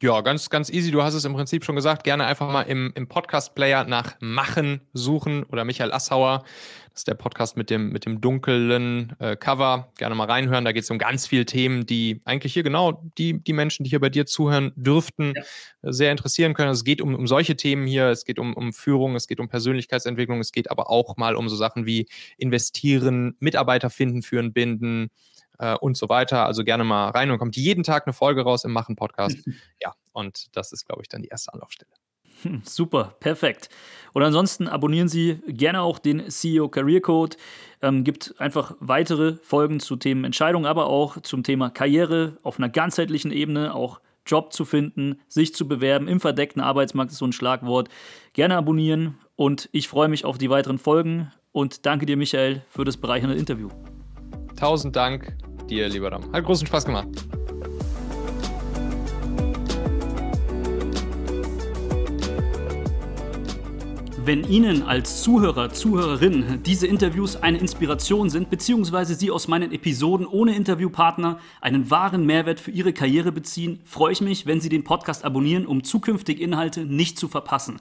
Ja, 0.01 0.21
ganz, 0.21 0.49
ganz 0.49 0.71
easy. 0.71 0.93
Du 0.93 1.03
hast 1.03 1.15
es 1.15 1.25
im 1.25 1.33
Prinzip 1.33 1.65
schon 1.65 1.75
gesagt. 1.75 2.05
Gerne 2.05 2.25
einfach 2.25 2.53
mal 2.53 2.63
im, 2.63 2.93
im 2.95 3.09
Podcast-Player 3.09 3.83
nach 3.83 4.15
Machen 4.21 4.81
suchen 4.93 5.43
oder 5.43 5.65
Michael 5.65 5.91
Assauer. 5.91 6.45
Das 6.93 7.01
ist 7.01 7.09
der 7.09 7.15
Podcast 7.15 7.57
mit 7.57 7.69
dem, 7.69 7.91
mit 7.91 8.07
dem 8.07 8.21
dunklen 8.21 9.17
äh, 9.19 9.35
Cover. 9.35 9.93
Gerne 9.99 10.15
mal 10.15 10.31
reinhören. 10.31 10.65
Da 10.65 10.71
geht 10.71 10.85
es 10.85 10.91
um 10.93 10.99
ganz 10.99 11.27
viele 11.27 11.47
Themen, 11.47 11.85
die 11.85 12.21
eigentlich 12.25 12.53
hier 12.53 12.63
genau 12.63 13.03
die, 13.19 13.43
die 13.43 13.53
Menschen, 13.53 13.83
die 13.83 13.91
hier 13.91 13.99
bei 13.99 14.09
dir 14.09 14.25
zuhören 14.25 14.73
dürften, 14.77 15.33
ja. 15.35 15.43
Sehr 15.83 16.13
interessieren 16.13 16.55
können. 16.55 16.69
Also 16.69 16.81
es 16.81 16.85
geht 16.85 17.01
um, 17.01 17.17
um 17.17 17.27
solche 17.27 17.57
Themen 17.57 17.89
hier. 17.89 18.07
Es 18.07 18.25
geht 18.25 18.39
um, 18.39 18.55
um 18.55 18.73
Führung, 18.73 19.17
es 19.17 19.27
geht 19.27 19.41
um 19.41 19.49
Persönlichkeitsentwicklung. 19.49 20.39
Es 20.39 20.53
geht 20.53 20.71
aber 20.71 20.91
auch 20.91 21.17
mal 21.17 21.35
um 21.35 21.49
so 21.49 21.57
Sachen 21.57 21.87
wie 21.87 22.07
investieren, 22.37 23.37
Mitarbeiter 23.41 23.91
finden, 23.91 24.23
führen, 24.23 24.53
binden 24.53 25.11
äh, 25.59 25.75
und 25.77 25.97
so 25.97 26.09
weiter. 26.09 26.47
Also 26.47 26.65
gerne 26.65 26.85
mal 26.85 27.11
rein 27.11 27.31
und 27.31 27.39
kommt 27.39 27.57
jeden 27.57 27.83
Tag 27.83 28.07
eine 28.07 28.13
Folge 28.13 28.43
raus 28.43 28.65
im 28.65 28.73
Machen-Podcast. 28.73 29.39
ja, 29.81 29.95
und 30.13 30.57
das 30.57 30.73
ist, 30.73 30.87
glaube 30.87 31.03
ich, 31.03 31.09
dann 31.09 31.23
die 31.23 31.29
erste 31.29 31.53
Anlaufstelle. 31.53 31.91
Hm, 32.43 32.63
super, 32.65 33.17
perfekt. 33.19 33.69
Und 34.13 34.23
ansonsten 34.23 34.69
abonnieren 34.69 35.09
Sie 35.09 35.41
gerne 35.49 35.83
auch 35.83 35.99
den 35.99 36.31
CEO 36.31 36.69
Career 36.69 37.01
Code. 37.01 37.37
Ähm, 37.83 38.05
gibt 38.05 38.35
einfach 38.39 38.77
weitere 38.81 39.37
Folgen 39.43 39.81
zu 39.81 39.97
Themen 39.97 40.25
Entscheidung, 40.25 40.65
aber 40.65 40.87
auch 40.87 41.21
zum 41.23 41.43
Thema 41.43 41.71
Karriere 41.71 42.39
auf 42.43 42.59
einer 42.59 42.69
ganzheitlichen 42.69 43.33
Ebene, 43.33 43.75
auch 43.75 44.01
Job 44.25 44.53
zu 44.53 44.65
finden, 44.65 45.21
sich 45.27 45.55
zu 45.55 45.67
bewerben. 45.67 46.07
Im 46.07 46.21
verdeckten 46.21 46.63
Arbeitsmarkt 46.63 47.11
ist 47.11 47.19
so 47.19 47.27
ein 47.27 47.33
Schlagwort. 47.33 47.89
Gerne 48.35 48.57
abonnieren 48.57 49.19
und 49.37 49.69
ich 49.73 49.89
freue 49.89 50.09
mich 50.09 50.25
auf 50.25 50.39
die 50.39 50.51
weiteren 50.51 50.79
Folgen 50.79 51.33
und 51.51 51.87
danke 51.87 52.07
dir, 52.07 52.17
Michael, 52.17 52.63
für 52.69 52.85
das 52.85 52.99
bereichernde 52.99 53.37
Interview. 53.37 53.69
Tausend 54.57 54.95
Dank 54.97 55.37
dir, 55.71 55.89
lieber 55.89 56.13
Ram. 56.13 56.31
Hat 56.33 56.45
großen 56.45 56.67
Spaß 56.67 56.85
gemacht. 56.85 57.09
Wenn 64.29 64.45
Ihnen 64.45 64.83
als 64.83 65.23
Zuhörer, 65.23 65.73
Zuhörerin 65.73 66.63
diese 66.67 66.87
Interviews 66.87 67.37
eine 67.37 67.57
Inspiration 67.57 68.29
sind, 68.29 68.51
beziehungsweise 68.51 69.15
Sie 69.15 69.31
aus 69.31 69.49
meinen 69.49 69.73
Episoden 69.73 70.27
ohne 70.27 70.55
Interviewpartner 70.55 71.39
einen 71.63 71.91
wahren 71.91 72.27
Mehrwert 72.27 72.61
für 72.61 72.71
Ihre 72.71 72.93
Karriere 72.93 73.33
beziehen, 73.33 73.81
freue 73.85 74.13
ich 74.13 74.21
mich, 74.21 74.45
wenn 74.45 74.61
Sie 74.61 74.69
den 74.69 74.85
Podcast 74.85 75.25
abonnieren, 75.25 75.65
um 75.65 75.83
zukünftige 75.83 76.43
Inhalte 76.43 76.85
nicht 76.85 77.19
zu 77.19 77.29
verpassen. 77.29 77.81